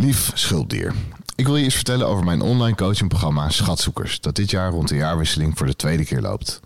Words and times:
Lief 0.00 0.30
schulpdier. 0.34 0.94
Ik 1.34 1.46
wil 1.46 1.56
je 1.56 1.64
eens 1.64 1.74
vertellen 1.74 2.06
over 2.06 2.24
mijn 2.24 2.40
online 2.40 2.76
coachingprogramma 2.76 3.50
Schatzoekers, 3.50 4.20
dat 4.20 4.36
dit 4.36 4.50
jaar 4.50 4.70
rond 4.70 4.88
de 4.88 4.96
jaarwisseling 4.96 5.58
voor 5.58 5.66
de 5.66 5.76
tweede 5.76 6.04
keer 6.04 6.20
loopt. 6.20 6.60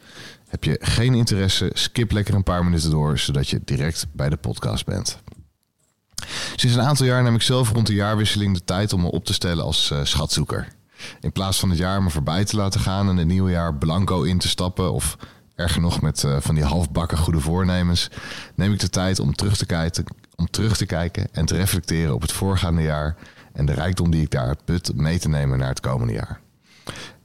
Heb 0.48 0.64
je 0.64 0.78
geen 0.80 1.14
interesse, 1.14 1.70
skip 1.74 2.10
lekker 2.10 2.34
een 2.34 2.42
paar 2.42 2.64
minuten 2.64 2.90
door, 2.90 3.18
zodat 3.18 3.48
je 3.48 3.60
direct 3.64 4.06
bij 4.12 4.28
de 4.28 4.36
podcast 4.36 4.84
bent. 4.84 5.18
Sinds 6.56 6.76
een 6.76 6.82
aantal 6.82 7.06
jaar 7.06 7.22
neem 7.22 7.34
ik 7.34 7.42
zelf 7.42 7.70
rond 7.70 7.86
de 7.86 7.94
jaarwisseling 7.94 8.54
de 8.54 8.64
tijd 8.64 8.92
om 8.92 9.00
me 9.00 9.10
op 9.10 9.24
te 9.24 9.32
stellen 9.32 9.64
als 9.64 9.90
uh, 9.90 9.98
schatzoeker. 10.02 10.68
In 11.20 11.32
plaats 11.32 11.58
van 11.58 11.70
het 11.70 11.78
jaar 11.78 12.02
me 12.02 12.10
voorbij 12.10 12.44
te 12.44 12.56
laten 12.56 12.80
gaan 12.80 13.08
en 13.08 13.16
het 13.16 13.26
nieuwe 13.26 13.50
jaar 13.50 13.74
blanco 13.74 14.22
in 14.22 14.38
te 14.38 14.48
stappen 14.48 14.92
of 14.92 15.16
erger 15.54 15.80
nog 15.80 16.00
met 16.00 16.22
uh, 16.22 16.36
van 16.40 16.54
die 16.54 16.64
halfbakken 16.64 17.18
goede 17.18 17.40
voornemens, 17.40 18.10
neem 18.54 18.72
ik 18.72 18.80
de 18.80 18.90
tijd 18.90 19.18
om 19.18 19.34
terug 19.34 19.56
te 19.56 19.66
kijken, 19.66 20.04
om 20.36 20.50
terug 20.50 20.76
te 20.76 20.86
kijken 20.86 21.28
en 21.32 21.44
te 21.44 21.56
reflecteren 21.56 22.14
op 22.14 22.22
het 22.22 22.32
voorgaande 22.32 22.82
jaar 22.82 23.16
en 23.52 23.66
de 23.66 23.72
rijkdom 23.72 24.10
die 24.10 24.22
ik 24.22 24.30
daar 24.30 24.56
put 24.64 24.94
mee 24.94 25.18
te 25.18 25.28
nemen 25.28 25.58
naar 25.58 25.68
het 25.68 25.80
komende 25.80 26.12
jaar. 26.12 26.40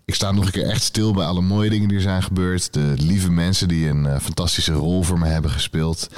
Ik 0.06 0.16
sta 0.16 0.31
nog 0.31 0.45
een 0.45 0.52
keer 0.52 0.69
echt 0.69 0.84
stil 0.84 1.14
bij 1.14 1.25
alle 1.25 1.42
mooie 1.42 1.69
dingen 1.69 1.88
die 1.88 1.97
er 1.97 2.03
zijn 2.03 2.23
gebeurd. 2.23 2.73
De 2.73 2.94
lieve 2.97 3.31
mensen 3.31 3.67
die 3.67 3.89
een 3.89 4.06
uh, 4.06 4.19
fantastische 4.19 4.73
rol 4.73 5.03
voor 5.03 5.19
me 5.19 5.28
hebben 5.28 5.52
gespeeld. 5.52 6.09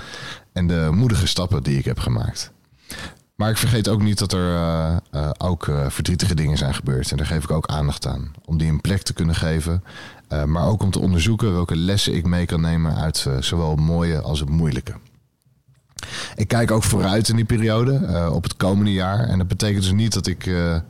En 0.54 0.68
de 0.68 0.90
moedige 0.92 1.28
stappen 1.28 1.64
die 1.64 1.78
ik 1.78 1.86
heb 1.86 2.00
gemaakt. 2.00 2.52
Maar 3.36 3.50
ik 3.50 3.58
vergeet 3.58 3.88
ook 3.88 4.02
niet 4.02 4.20
dat 4.20 4.34
er 4.34 4.52
uh, 4.52 5.30
ook 5.38 5.72
verdrietige 5.88 6.36
dingen 6.36 6.58
zijn 6.58 6.74
gebeurd. 6.74 7.12
En 7.12 7.18
daar 7.18 7.26
geef 7.26 7.44
ik 7.44 7.52
ook 7.52 7.68
aandacht 7.68 8.08
aan. 8.08 8.32
Om 8.46 8.58
die 8.58 8.70
een 8.70 8.82
plek 8.82 9.02
te 9.02 9.14
kunnen 9.14 9.36
geven. 9.36 9.84
Maar 10.46 10.68
ook 10.68 10.84
om 10.84 10.92
te 10.92 11.00
onderzoeken 11.00 11.54
welke 11.54 11.76
lessen 11.76 12.16
ik 12.16 12.26
mee 12.26 12.46
kan 12.46 12.62
nemen 12.62 12.96
uit 12.96 13.28
zowel 13.40 13.70
het 13.70 13.80
mooie 13.80 14.22
als 14.22 14.40
het 14.40 14.50
moeilijke. 14.50 14.94
Ik 16.36 16.48
kijk 16.48 16.72
ook 16.72 16.84
vooruit 16.84 17.30
in 17.30 17.36
die 17.36 17.46
periode, 17.46 18.00
uh, 18.02 18.34
op 18.34 18.44
het 18.44 18.58
komende 18.58 18.94
jaar. 18.94 19.20
En 19.20 19.38
dat 19.38 19.48
betekent 19.48 19.84
dus 19.84 19.92
niet 19.92 20.14
dat 20.14 20.28
ik, 20.28 20.44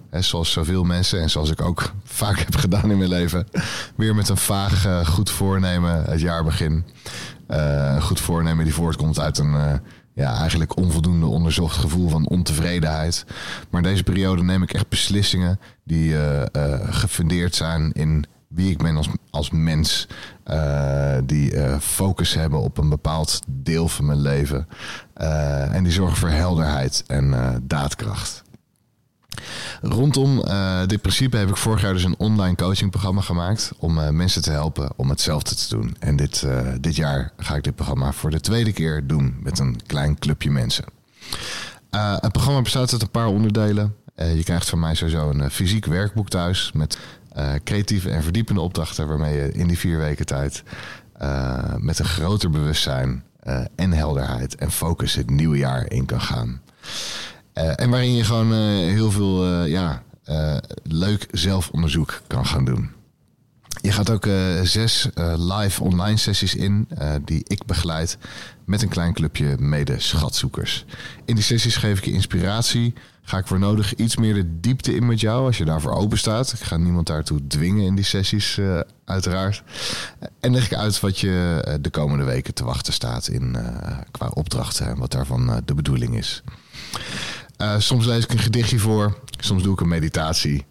hè, 0.09 0.21
zoals 0.21 0.51
zoveel 0.51 0.83
mensen 0.83 1.21
en 1.21 1.29
zoals 1.29 1.51
ik 1.51 1.61
ook 1.61 1.93
vaak 2.03 2.39
heb 2.39 2.55
gedaan 2.55 2.91
in 2.91 2.97
mijn 2.97 3.09
leven, 3.09 3.47
weer 3.95 4.15
met 4.15 4.29
een 4.29 4.37
vaag 4.37 5.07
goed 5.07 5.29
voornemen 5.29 6.03
het 6.03 6.19
jaar 6.19 6.43
begin. 6.43 6.85
Een 7.47 8.01
goed 8.01 8.19
voornemen 8.19 8.63
die 8.63 8.73
voortkomt 8.73 9.19
uit 9.19 9.37
een 9.37 9.81
ja, 10.13 10.37
eigenlijk 10.37 10.77
onvoldoende 10.77 11.25
onderzocht 11.25 11.77
gevoel 11.77 12.09
van 12.09 12.27
ontevredenheid. 12.27 13.25
Maar 13.69 13.81
deze 13.81 14.03
periode 14.03 14.43
neem 14.43 14.63
ik 14.63 14.73
echt 14.73 14.89
beslissingen 14.89 15.59
die 15.83 16.15
gefundeerd 16.89 17.55
zijn 17.55 17.91
in 17.91 18.25
wie 18.49 18.71
ik 18.71 18.77
ben 18.77 18.97
als, 18.97 19.07
als 19.29 19.49
mens. 19.49 20.07
Uh, 20.47 21.17
die 21.23 21.53
uh, 21.53 21.79
focus 21.79 22.33
hebben 22.33 22.59
op 22.59 22.77
een 22.77 22.89
bepaald 22.89 23.41
deel 23.47 23.87
van 23.87 24.05
mijn 24.05 24.21
leven. 24.21 24.67
Uh, 25.21 25.75
en 25.75 25.83
die 25.83 25.91
zorgen 25.91 26.17
voor 26.17 26.29
helderheid 26.29 27.03
en 27.07 27.61
daadkracht. 27.63 28.43
Rondom 29.81 30.43
dit 30.87 31.01
principe 31.01 31.37
heb 31.37 31.49
ik 31.49 31.57
vorig 31.57 31.81
jaar 31.81 31.93
dus 31.93 32.03
een 32.03 32.17
online 32.17 32.55
coachingprogramma 32.55 33.21
gemaakt. 33.21 33.71
Om 33.77 34.15
mensen 34.15 34.41
te 34.41 34.51
helpen 34.51 34.91
om 34.95 35.09
hetzelfde 35.09 35.55
te 35.55 35.69
doen. 35.69 35.95
En 35.99 36.15
dit, 36.15 36.47
dit 36.81 36.95
jaar 36.95 37.31
ga 37.37 37.55
ik 37.55 37.63
dit 37.63 37.75
programma 37.75 38.11
voor 38.11 38.29
de 38.29 38.39
tweede 38.39 38.73
keer 38.73 39.07
doen 39.07 39.35
met 39.43 39.59
een 39.59 39.79
klein 39.85 40.19
clubje 40.19 40.51
mensen. 40.51 40.85
het 42.19 42.31
programma 42.31 42.61
bestaat 42.61 42.91
uit 42.91 43.01
een 43.01 43.09
paar 43.09 43.27
onderdelen. 43.27 43.95
je 44.15 44.43
krijgt 44.43 44.69
van 44.69 44.79
mij 44.79 44.95
sowieso 44.95 45.29
een 45.29 45.51
fysiek 45.51 45.85
werkboek 45.85 46.29
thuis 46.29 46.71
met 46.71 46.97
creatieve 47.63 48.09
en 48.09 48.23
verdiepende 48.23 48.61
opdrachten 48.61 49.07
waarmee 49.07 49.35
je 49.35 49.51
in 49.51 49.67
die 49.67 49.77
vier 49.77 49.97
weken 49.97 50.25
tijd 50.25 50.63
uh, 51.21 51.75
met 51.77 51.99
een 51.99 52.05
groter 52.05 52.49
bewustzijn 52.49 53.23
uh, 53.43 53.65
en 53.75 53.91
helderheid 53.91 54.55
en 54.55 54.71
focus 54.71 55.13
het 55.13 55.29
nieuwe 55.29 55.57
jaar 55.57 55.91
in 55.91 56.05
kan 56.05 56.21
gaan. 56.21 56.61
en 57.53 57.89
waarin 57.89 58.15
je 58.15 58.23
gewoon 58.23 58.53
heel 58.53 59.11
veel 59.11 59.65
ja, 59.65 60.03
leuk 60.83 61.27
zelfonderzoek 61.31 62.21
kan 62.27 62.45
gaan 62.45 62.65
doen. 62.65 62.91
Je 63.81 63.91
gaat 63.91 64.09
ook 64.09 64.27
zes 64.63 65.09
live 65.35 65.83
online 65.83 66.17
sessies 66.17 66.55
in 66.55 66.87
die 67.25 67.43
ik 67.47 67.65
begeleid 67.65 68.17
met 68.65 68.81
een 68.81 68.89
klein 68.89 69.13
clubje 69.13 69.55
mede-schatzoekers. 69.59 70.85
In 71.25 71.35
die 71.35 71.43
sessies 71.43 71.75
geef 71.75 71.97
ik 71.97 72.05
je 72.05 72.11
inspiratie 72.11 72.93
ga 73.21 73.37
ik 73.37 73.47
voor 73.47 73.59
nodig 73.59 73.95
iets 73.95 74.15
meer 74.15 74.33
de 74.33 74.59
diepte 74.59 74.95
in 74.95 75.05
met 75.05 75.19
jou 75.19 75.45
als 75.45 75.57
je 75.57 75.65
daarvoor 75.65 75.91
open 75.91 76.17
staat. 76.17 76.51
Ik 76.51 76.59
ga 76.59 76.77
niemand 76.77 77.07
daartoe 77.07 77.47
dwingen 77.47 77.85
in 77.85 77.95
die 77.95 78.05
sessies, 78.05 78.59
uiteraard. 79.05 79.63
En 80.39 80.51
leg 80.51 80.65
ik 80.65 80.73
uit 80.73 80.99
wat 80.99 81.19
je 81.19 81.77
de 81.81 81.89
komende 81.89 82.23
weken 82.23 82.53
te 82.53 82.63
wachten 82.63 82.93
staat 82.93 83.27
in, 83.27 83.57
qua 84.11 84.27
opdrachten 84.27 84.87
en 84.87 84.97
wat 84.97 85.11
daarvan 85.11 85.61
de 85.65 85.73
bedoeling 85.73 86.17
is. 86.17 86.43
Soms 87.77 88.05
lees 88.05 88.23
ik 88.23 88.31
een 88.31 88.39
gedichtje 88.39 88.79
voor, 88.79 89.17
soms 89.39 89.63
doe 89.63 89.73
ik 89.73 89.79
een 89.79 89.87
meditatie. 89.87 90.65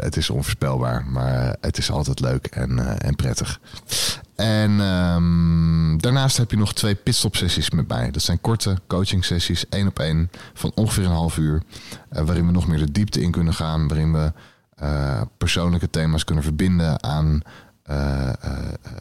het 0.00 0.16
is 0.16 0.30
onvoorspelbaar, 0.30 1.06
maar 1.06 1.56
het 1.60 1.78
is 1.78 1.90
altijd 1.90 2.20
leuk 2.20 2.46
en, 2.46 3.00
en 3.00 3.14
prettig. 3.14 3.60
En 4.36 4.80
um, 4.80 6.00
daarnaast 6.00 6.36
heb 6.36 6.50
je 6.50 6.56
nog 6.56 6.74
twee 6.74 6.94
pitstop 6.94 7.36
sessies 7.36 7.70
met 7.70 7.88
mij. 7.88 8.10
Dat 8.10 8.22
zijn 8.22 8.40
korte 8.40 8.76
coaching 8.86 9.24
sessies, 9.24 9.68
één 9.68 9.86
op 9.86 9.98
één, 9.98 10.30
van 10.54 10.72
ongeveer 10.74 11.04
een 11.04 11.10
half 11.10 11.36
uur. 11.36 11.62
Uh, 12.12 12.22
waarin 12.22 12.46
we 12.46 12.52
nog 12.52 12.66
meer 12.66 12.78
de 12.78 12.92
diepte 12.92 13.20
in 13.20 13.30
kunnen 13.30 13.54
gaan. 13.54 13.88
Waarin 13.88 14.12
we 14.12 14.32
uh, 14.82 15.20
persoonlijke 15.38 15.90
thema's 15.90 16.24
kunnen 16.24 16.44
verbinden 16.44 17.02
aan 17.02 17.40
uh, 17.90 18.30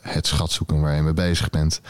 het 0.02 0.28
schatzoeken 0.28 0.82
waar 0.82 0.96
je 0.96 1.02
mee 1.02 1.14
bezig 1.14 1.50
bent. 1.50 1.82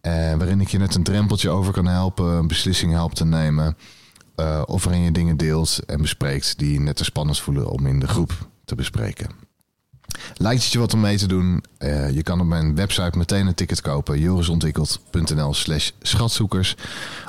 En 0.00 0.38
waarin 0.38 0.60
ik 0.60 0.68
je 0.68 0.78
net 0.78 0.94
een 0.94 1.02
drempeltje 1.02 1.50
over 1.50 1.72
kan 1.72 1.86
helpen, 1.86 2.26
een 2.26 2.48
beslissing 2.48 2.92
help 2.92 3.14
te 3.14 3.24
nemen. 3.24 3.76
Of 4.64 4.84
waarin 4.84 5.02
je 5.02 5.12
dingen 5.12 5.36
deelt 5.36 5.80
en 5.86 6.00
bespreekt 6.00 6.58
die 6.58 6.80
net 6.80 6.96
te 6.96 7.04
spannend 7.04 7.40
voelen 7.40 7.70
om 7.70 7.86
in 7.86 8.00
de 8.00 8.08
groep 8.08 8.48
te 8.64 8.74
bespreken. 8.74 9.44
Lijkt 10.36 10.62
het 10.62 10.72
je 10.72 10.78
wat 10.78 10.94
om 10.94 11.00
mee 11.00 11.16
te 11.16 11.26
doen? 11.26 11.64
Uh, 11.78 12.10
je 12.10 12.22
kan 12.22 12.40
op 12.40 12.46
mijn 12.46 12.74
website 12.74 13.18
meteen 13.18 13.46
een 13.46 13.54
ticket 13.54 13.80
kopen. 13.80 14.20
jorisontwikkeld.nl 14.20 15.54
slash 15.54 15.90
schatzoekers. 16.02 16.76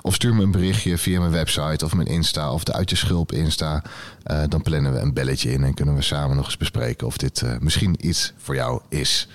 Of 0.01 0.13
stuur 0.13 0.35
me 0.35 0.43
een 0.43 0.51
berichtje 0.51 0.97
via 0.97 1.19
mijn 1.19 1.31
website 1.31 1.85
of 1.85 1.95
mijn 1.95 2.07
Insta 2.07 2.51
of 2.51 2.63
de 2.63 2.73
Uit 2.73 3.31
Insta. 3.31 3.83
Uh, 4.31 4.43
dan 4.49 4.61
plannen 4.61 4.93
we 4.93 4.99
een 4.99 5.13
belletje 5.13 5.51
in 5.51 5.63
en 5.63 5.73
kunnen 5.73 5.95
we 5.95 6.01
samen 6.01 6.35
nog 6.35 6.45
eens 6.45 6.57
bespreken 6.57 7.07
of 7.07 7.17
dit 7.17 7.43
misschien 7.59 8.07
iets 8.07 8.33
voor 8.37 8.55
jou 8.55 8.81
is. 8.89 9.27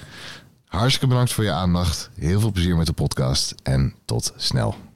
Hartstikke 0.65 1.07
bedankt 1.07 1.33
voor 1.33 1.45
je 1.45 1.53
aandacht. 1.53 2.11
Heel 2.15 2.41
veel 2.41 2.53
plezier 2.53 2.77
met 2.77 2.87
de 2.87 2.93
podcast 2.93 3.55
en 3.63 3.95
tot 4.05 4.33
snel. 4.37 4.92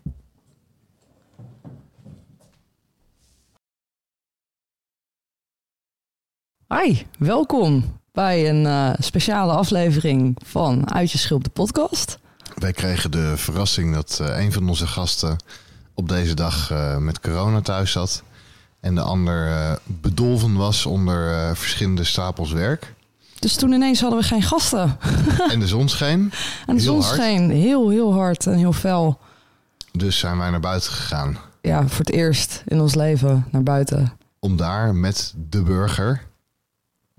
Hi, 6.68 7.02
welkom 7.18 7.98
bij 8.12 8.48
een 8.48 8.64
uh, 8.64 8.90
speciale 8.98 9.52
aflevering 9.52 10.36
van 10.44 10.92
Uit 10.92 11.12
je 11.12 11.18
Schulp 11.18 11.44
de 11.44 11.50
podcast. 11.50 12.18
Wij 12.54 12.72
kregen 12.72 13.10
de 13.10 13.36
verrassing 13.36 13.94
dat 13.94 14.18
uh, 14.22 14.38
een 14.38 14.52
van 14.52 14.68
onze 14.68 14.86
gasten 14.86 15.36
op 15.94 16.08
deze 16.08 16.34
dag 16.34 16.70
uh, 16.70 16.96
met 16.96 17.20
corona 17.20 17.60
thuis 17.60 17.92
zat. 17.92 18.22
En 18.80 18.94
de 18.94 19.00
ander 19.00 19.78
bedolven 19.84 20.54
was 20.54 20.86
onder 20.86 21.56
verschillende 21.56 22.04
stapels 22.04 22.52
werk. 22.52 22.94
Dus 23.38 23.54
toen 23.54 23.72
ineens 23.72 24.00
hadden 24.00 24.18
we 24.18 24.24
geen 24.24 24.42
gasten. 24.42 24.98
En 25.52 25.60
de 25.60 25.66
zon 25.66 25.88
scheen. 25.88 26.32
En 26.66 26.76
de 26.76 26.82
zon 26.82 27.02
scheen 27.02 27.50
heel, 27.50 27.88
heel 27.88 28.12
hard 28.12 28.46
en 28.46 28.56
heel 28.56 28.72
fel. 28.72 29.18
Dus 29.92 30.18
zijn 30.18 30.38
wij 30.38 30.50
naar 30.50 30.60
buiten 30.60 30.92
gegaan. 30.92 31.38
Ja, 31.60 31.88
voor 31.88 32.04
het 32.04 32.10
eerst 32.10 32.62
in 32.66 32.80
ons 32.80 32.94
leven 32.94 33.46
naar 33.50 33.62
buiten. 33.62 34.12
Om 34.38 34.56
daar 34.56 34.94
met 34.94 35.34
de 35.36 35.62
burger 35.62 36.26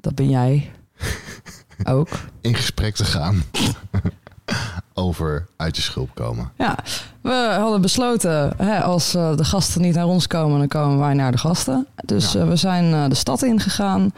Dat 0.07 0.15
ben 0.15 0.30
jij. 0.30 0.71
Ook. 1.83 2.07
in 2.42 2.56
gesprek 2.56 2.95
te 2.95 3.06
gaan. 3.06 3.44
over 4.94 5.48
uit 5.57 5.75
je 5.75 5.81
schulp 5.81 6.09
komen. 6.15 6.51
Ja, 6.57 6.77
we 7.21 7.56
hadden 7.59 7.81
besloten, 7.81 8.54
hè, 8.57 8.81
als 8.83 9.13
eh, 9.15 9.36
de 9.38 9.44
gasten 9.45 9.81
niet 9.81 9.95
naar 9.95 10.06
ons 10.06 10.27
komen, 10.27 10.57
dan 10.59 10.68
komen 10.68 11.00
wij 11.00 11.13
naar 11.13 11.31
de 11.31 11.38
gasten. 11.38 11.88
Dus 12.06 12.31
Ja. 12.31 12.39
eh, 12.39 12.48
we 12.48 12.56
zijn 12.56 12.94
eh, 12.94 13.09
de 13.09 13.15
stad 13.15 13.42
ingegaan. 13.44 14.12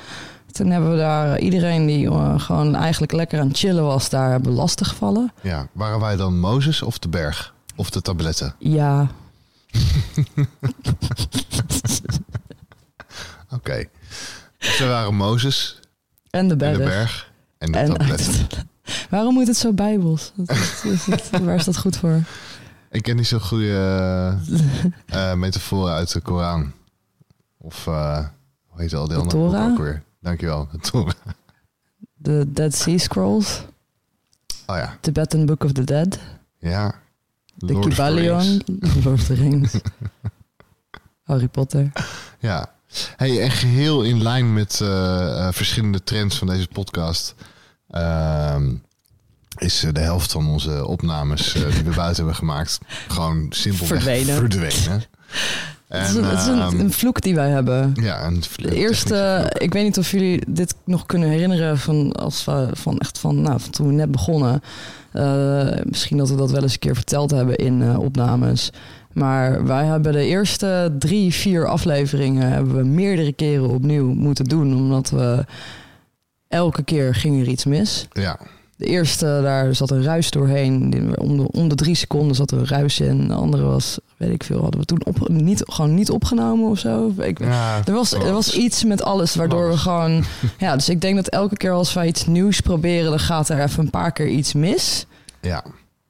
Toen 0.51 0.67
hebben 0.69 0.91
we 0.91 0.97
daar 0.97 1.39
iedereen 1.39 1.85
die 1.85 2.11
gewoon 2.39 2.75
eigenlijk 2.75 3.11
lekker 3.11 3.39
aan 3.39 3.47
het 3.47 3.57
chillen 3.57 3.83
was, 3.83 4.09
daar 4.09 4.29
hebben 4.31 4.51
we 4.51 4.57
lastig 4.57 4.87
gevallen. 4.87 5.31
Ja, 5.41 5.67
waren 5.71 5.99
wij 5.99 6.15
dan 6.15 6.39
Mozes 6.39 6.81
of 6.81 6.99
de 6.99 7.07
berg? 7.09 7.53
Of 7.75 7.89
de 7.89 8.01
tabletten? 8.01 8.55
Ja, 8.77 9.07
Oké. 13.51 13.85
Dus 14.59 14.77
we 14.79 14.85
waren 14.87 15.15
Mozes 15.15 15.78
en 16.29 16.47
de 16.47 16.53
en 16.53 16.57
berg. 16.57 16.77
de 16.77 16.83
berg 16.83 17.31
en 17.57 17.71
de 17.71 17.77
En 17.77 17.93
tabletten. 17.93 18.47
Waarom 19.09 19.33
moet 19.33 19.47
het 19.47 19.57
zo 19.57 19.73
bijbels? 19.73 20.31
Dat 20.35 20.49
is- 20.51 20.83
is 20.83 21.05
het- 21.05 21.29
waar 21.45 21.55
is 21.55 21.65
dat 21.65 21.77
goed 21.77 21.97
voor? 21.97 22.21
Ik 22.91 23.01
ken 23.03 23.15
niet 23.15 23.27
zo'n 23.27 23.39
goede 23.41 23.71
eh, 25.07 25.31
eh, 25.31 25.37
metaforen 25.37 25.93
uit 25.93 26.13
de 26.13 26.21
Koran. 26.21 26.71
Of 27.57 27.87
eh, 27.87 28.25
hoe 28.67 28.81
heet 28.81 28.93
al 28.93 29.07
die 29.07 29.15
De 29.15 29.21
andere 29.21 29.37
Torah? 29.49 29.71
ook 29.71 29.77
weer? 29.77 30.03
Dankjewel, 30.21 30.67
de 30.71 30.77
Torah. 30.77 31.13
De 32.21 32.51
Dead 32.51 32.73
Sea 32.75 32.97
Scrolls, 32.97 33.61
Oh 34.65 34.75
ja, 34.75 34.97
Tibetan 35.01 35.45
Book 35.45 35.63
of 35.63 35.71
the 35.71 35.83
Dead, 35.83 36.19
ja. 36.57 36.95
de 37.55 37.79
Kybalion. 37.79 38.61
Lord 39.03 39.05
of 39.05 39.25
the 39.25 39.33
Rings, 39.33 39.73
Harry 41.23 41.47
Potter. 41.47 41.91
Ja. 42.39 42.71
Hey, 43.15 43.41
en 43.41 43.51
geheel 43.51 44.03
in 44.03 44.23
lijn 44.23 44.53
met 44.53 44.79
eh, 44.81 45.47
eh, 45.47 45.53
verschillende 45.53 46.03
trends 46.03 46.37
van 46.37 46.47
deze 46.47 46.67
podcast... 46.67 47.35
ehm, 47.89 48.73
is 49.57 49.83
eh, 49.83 49.93
de 49.93 49.99
helft 49.99 50.31
van 50.31 50.47
onze 50.47 50.85
opnames 50.85 51.51
die 51.53 51.83
we 51.83 51.95
buiten 51.95 52.15
hebben 52.15 52.35
gemaakt... 52.35 52.79
gewoon 53.07 53.45
simpelweg 53.49 54.03
Verdwenen. 54.03 54.35
verdwenen. 54.35 55.03
Het 55.87 56.09
is, 56.09 56.15
een, 56.15 56.23
het 56.23 56.39
is 56.39 56.45
een, 56.45 56.59
ehm, 56.59 56.79
een 56.79 56.91
vloek 56.91 57.21
die 57.21 57.35
wij 57.35 57.49
hebben. 57.49 57.93
ja, 58.01 58.25
een 58.25 58.43
De 58.55 58.75
eerste, 58.75 59.49
ik 59.57 59.73
weet 59.73 59.83
niet 59.83 59.97
of 59.97 60.11
jullie 60.11 60.43
dit 60.47 60.75
nog 60.83 61.05
kunnen 61.05 61.29
herinneren 61.29 61.77
van 61.77 62.11
als 62.11 62.45
we 62.45 62.67
van 62.73 62.97
echt 62.97 63.19
van, 63.19 63.41
nou, 63.41 63.59
van 63.59 63.71
toen 63.71 63.87
we 63.87 63.93
net 63.93 64.11
begonnen. 64.11 64.61
Misschien 65.83 66.17
dat 66.17 66.29
we 66.29 66.35
dat 66.35 66.51
wel 66.51 66.61
eens 66.61 66.73
een 66.73 66.79
keer 66.79 66.95
verteld 66.95 67.31
hebben 67.31 67.55
in 67.55 67.97
opnames. 67.97 68.71
Maar 69.19 69.65
wij 69.65 69.85
hebben 69.85 70.11
de 70.11 70.25
eerste 70.25 70.95
drie, 70.99 71.33
vier 71.33 71.67
afleveringen 71.67 72.51
hebben 72.51 72.75
we 72.75 72.83
meerdere 72.83 73.33
keren 73.33 73.69
opnieuw 73.69 74.13
moeten 74.13 74.45
doen, 74.45 74.75
omdat 74.75 75.09
we 75.09 75.45
elke 76.47 76.83
keer 76.83 77.15
ging 77.15 77.41
er 77.41 77.47
iets 77.47 77.65
mis. 77.65 78.07
Ja, 78.11 78.39
De 78.77 78.85
eerste, 78.85 79.25
daar 79.25 79.75
zat 79.75 79.91
een 79.91 80.03
ruis 80.03 80.29
doorheen. 80.31 80.93
Om 81.17 81.37
de, 81.37 81.51
om 81.51 81.69
de 81.69 81.75
drie 81.75 81.95
seconden 81.95 82.35
zat 82.35 82.51
er 82.51 82.57
een 82.57 82.67
ruis 82.67 82.99
in. 82.99 83.27
De 83.27 83.33
andere 83.33 83.63
was, 83.63 83.99
weet 84.17 84.33
ik 84.33 84.43
veel, 84.43 84.61
hadden 84.61 84.79
we 84.79 84.85
toen 84.85 85.05
op, 85.05 85.29
niet, 85.29 85.63
gewoon 85.65 85.93
niet 85.93 86.09
opgenomen 86.09 86.69
of 86.69 86.79
zo. 86.79 87.13
Ik, 87.17 87.39
ja 87.39 87.81
er 87.85 87.93
was, 87.93 88.13
er 88.13 88.33
was 88.33 88.55
iets 88.55 88.83
met 88.83 89.03
alles 89.03 89.35
waardoor 89.35 89.69
we 89.69 89.77
gewoon... 89.77 90.23
Ja, 90.57 90.75
dus 90.75 90.89
ik 90.89 91.01
denk 91.01 91.15
dat 91.15 91.27
elke 91.27 91.57
keer 91.57 91.71
als 91.71 91.93
wij 91.93 92.07
iets 92.07 92.25
nieuws 92.25 92.59
proberen... 92.59 93.09
dan 93.09 93.19
gaat 93.19 93.49
er 93.49 93.63
even 93.63 93.83
een 93.83 93.89
paar 93.89 94.11
keer 94.11 94.27
iets 94.27 94.53
mis. 94.53 95.05
Ja, 95.41 95.63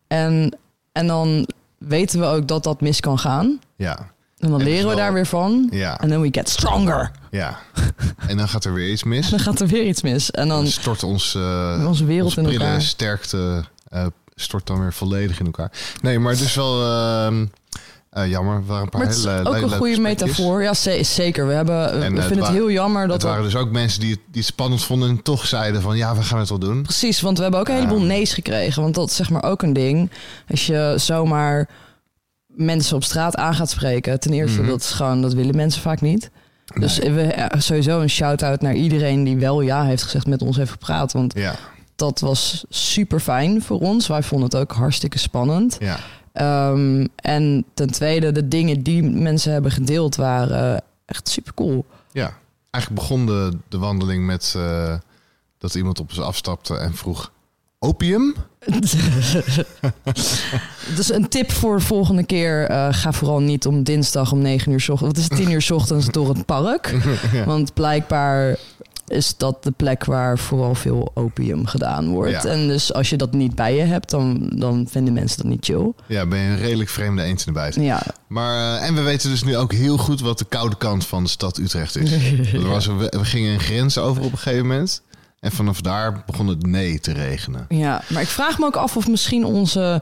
En, 0.07 0.57
en 0.91 1.07
dan 1.07 1.47
weten 1.79 2.19
we 2.19 2.25
ook 2.25 2.47
dat 2.47 2.63
dat 2.63 2.81
mis 2.81 2.99
kan 2.99 3.19
gaan. 3.19 3.59
ja, 3.75 3.97
En 4.37 4.49
dan 4.49 4.59
En 4.59 4.65
leren 4.65 4.81
we 4.81 4.87
wel- 4.87 4.97
daar 4.97 5.13
weer 5.13 5.25
van. 5.25 5.67
ja, 5.71 5.99
En 5.99 6.09
then 6.09 6.21
we 6.21 6.27
get 6.31 6.49
stronger. 6.49 7.11
ja. 7.31 7.59
En 8.27 8.37
dan 8.37 8.47
gaat 8.49 8.65
er 8.65 8.73
weer 8.73 8.91
iets 8.91 9.03
mis. 9.03 9.29
Dan 9.35 9.39
gaat 9.39 9.59
er 9.59 9.67
weer 9.67 9.85
iets 9.85 10.01
mis. 10.01 10.31
En 10.31 10.47
dan 10.47 10.57
Dan 10.63 10.67
stort 10.71 11.03
ons, 11.03 11.35
eh 11.35 11.83
onze 11.87 12.05
wereld 12.05 12.37
in 12.37 12.43
prille 12.43 12.59
elkaar. 12.63 12.81
sterkte 12.81 13.63
eh, 13.89 14.05
stort 14.35 14.67
dan 14.67 14.79
weer 14.79 14.93
volledig 14.93 15.39
in 15.39 15.45
elkaar. 15.45 15.71
Nee, 16.01 16.19
maar 16.19 16.31
het 16.31 16.41
is 16.41 16.55
wel 16.55 16.83
ehm, 16.85 17.45
eh, 18.09 18.27
jammer. 18.29 18.65
Waren 18.65 18.83
een 18.83 18.89
paar 18.89 18.99
Maar 19.01 19.09
het 19.09 19.17
is 19.19 19.23
hele 19.25 19.39
ook 19.39 19.43
le- 19.47 19.53
een 19.53 19.59
leuke 19.59 19.75
goede 19.75 19.99
metafoor. 19.99 20.61
Ja, 20.63 20.73
ze- 20.73 21.03
zeker. 21.03 21.47
We, 21.47 21.53
hebben, 21.53 21.91
En, 22.03 22.13
we 22.13 22.19
eh, 22.19 22.25
vinden 22.25 22.45
het 22.45 22.53
heel 22.55 22.71
jammer 22.71 23.01
dat 23.01 23.11
Het 23.11 23.21
dat... 23.21 23.29
waren 23.29 23.45
dus 23.45 23.55
ook 23.55 23.71
mensen 23.71 23.99
die 23.99 24.09
het, 24.11 24.19
die 24.31 24.41
het 24.41 24.45
spannend 24.51 24.83
vonden 24.83 25.09
en 25.09 25.21
toch 25.23 25.45
zeiden 25.47 25.81
van 25.81 25.97
ja, 25.97 26.15
we 26.15 26.21
gaan 26.23 26.39
het 26.39 26.49
wel 26.49 26.59
doen. 26.59 26.81
Precies, 26.83 27.21
want 27.21 27.35
we 27.37 27.43
hebben 27.43 27.59
ook 27.61 27.67
een 27.67 27.75
heleboel 27.75 27.99
Ja. 27.99 28.05
nee's 28.05 28.33
gekregen. 28.33 28.81
Want 28.81 28.95
dat 28.95 29.09
is 29.09 29.15
zeg 29.15 29.29
maar 29.29 29.43
ook 29.43 29.61
een 29.61 29.73
ding. 29.73 30.11
Als 30.49 30.65
je 30.65 30.93
zomaar 30.97 31.69
mensen 32.47 32.95
op 32.95 33.03
straat 33.03 33.35
aan 33.35 33.53
gaat 33.53 33.69
spreken. 33.69 34.19
Ten 34.19 34.33
eerste, 34.33 34.59
Mhm. 34.59 34.69
dat 34.69 34.79
is 34.81 34.91
gewoon, 34.91 35.21
dat 35.21 35.33
willen 35.33 35.55
mensen 35.55 35.81
vaak 35.81 36.01
niet. 36.01 36.29
Dus 36.79 36.97
we, 36.97 37.21
eh, 37.21 37.59
sowieso 37.59 37.99
een 38.01 38.09
shout-out 38.09 38.61
naar 38.61 38.73
iedereen 38.73 39.23
die 39.23 39.37
wel 39.37 39.61
ja 39.61 39.83
heeft 39.83 40.03
gezegd, 40.03 40.27
met 40.27 40.41
ons 40.41 40.57
heeft 40.57 40.71
gepraat. 40.71 41.11
Want 41.13 41.33
Ja, 41.37 41.55
dat 41.95 42.19
was 42.19 42.65
super 42.69 43.19
fijn 43.19 43.61
voor 43.61 43.79
ons. 43.79 44.07
Wij 44.07 44.23
vonden 44.23 44.49
het 44.49 44.57
ook 44.57 44.71
hartstikke 44.71 45.17
spannend. 45.17 45.77
ja, 45.79 45.97
Ehm, 46.39 47.05
en 47.15 47.65
ten 47.73 47.91
tweede, 47.91 48.31
de 48.31 48.47
dingen 48.47 48.83
die 48.83 49.03
mensen 49.03 49.51
hebben 49.51 49.71
gedeeld 49.71 50.15
waren 50.15 50.81
echt 51.05 51.29
super 51.29 51.53
cool. 51.53 51.85
ja. 52.11 52.37
Eigenlijk 52.71 53.03
begon 53.03 53.25
de, 53.25 53.57
de 53.67 53.77
wandeling 53.77 54.25
met 54.25 54.53
eh, 54.57 54.93
dat 55.57 55.75
iemand 55.75 55.99
op 55.99 56.09
ons 56.09 56.19
afstapte 56.19 56.75
en 56.77 56.93
vroeg... 56.95 57.31
Opium? 57.79 58.35
Dus 60.95 61.11
een 61.13 61.27
tip 61.29 61.51
voor 61.51 61.75
de 61.77 61.83
volgende 61.83 62.23
keer. 62.25 62.65
eh, 62.67 62.87
ga 62.91 63.11
vooral 63.11 63.39
niet 63.39 63.65
om 63.67 63.83
dinsdag 63.83 64.31
om 64.31 64.39
9 64.41 64.71
uur 64.71 64.79
's 64.79 64.89
ochtends. 64.89 65.13
Wat 65.13 65.23
is 65.23 65.29
het 65.29 65.45
10 65.45 65.51
uur 65.53 65.61
's 65.61 65.71
ochtends 65.71 66.07
door 66.07 66.29
het 66.29 66.45
park? 66.45 66.95
Want 67.45 67.73
blijkbaar 67.73 68.57
is 69.11 69.37
dat 69.37 69.63
de 69.63 69.71
plek 69.71 70.05
waar 70.05 70.37
vooral 70.37 70.75
veel 70.75 71.11
opium 71.13 71.65
gedaan 71.65 72.07
wordt. 72.09 72.43
Ja. 72.43 72.49
En 72.49 72.67
dus 72.67 72.93
als 72.93 73.09
je 73.09 73.15
dat 73.17 73.33
niet 73.33 73.55
bij 73.55 73.75
je 73.75 73.81
hebt, 73.83 74.09
dan, 74.09 74.51
dan 74.55 74.87
vinden 74.89 75.13
mensen 75.13 75.37
dat 75.37 75.45
niet 75.51 75.65
chill. 75.65 75.91
Ja, 76.05 76.25
ben 76.25 76.39
je 76.39 76.49
een 76.49 76.57
redelijk 76.57 76.89
vreemde 76.89 77.23
eend 77.23 77.39
in 77.39 77.45
de 77.53 77.59
bijt. 77.59 77.75
Ja, 77.75 78.01
Maar, 78.27 78.75
eh, 78.79 78.87
en 78.87 78.95
we 78.95 79.01
weten 79.01 79.29
dus 79.29 79.43
nu 79.43 79.57
ook 79.57 79.73
heel 79.73 79.97
goed 79.97 80.21
wat 80.21 80.37
de 80.37 80.45
koude 80.45 80.77
kant 80.77 81.05
van 81.05 81.23
de 81.23 81.29
stad 81.29 81.57
Utrecht 81.57 81.95
is. 81.97 82.11
Was, 82.67 82.85
we, 82.85 82.93
we 83.17 83.25
gingen 83.25 83.53
een 83.53 83.59
grens 83.59 83.97
over 83.97 84.23
op 84.23 84.31
een 84.31 84.37
gegeven 84.37 84.67
moment. 84.67 85.01
En 85.39 85.51
vanaf 85.51 85.81
daar 85.81 86.23
begon 86.25 86.47
het 86.47 86.65
nee 86.65 86.99
te 86.99 87.13
regenen. 87.13 87.65
ja, 87.69 88.01
maar 88.09 88.21
ik 88.21 88.27
vraag 88.27 88.59
me 88.59 88.65
ook 88.65 88.75
af 88.75 88.97
of 88.97 89.07
misschien 89.07 89.45
onze, 89.45 90.01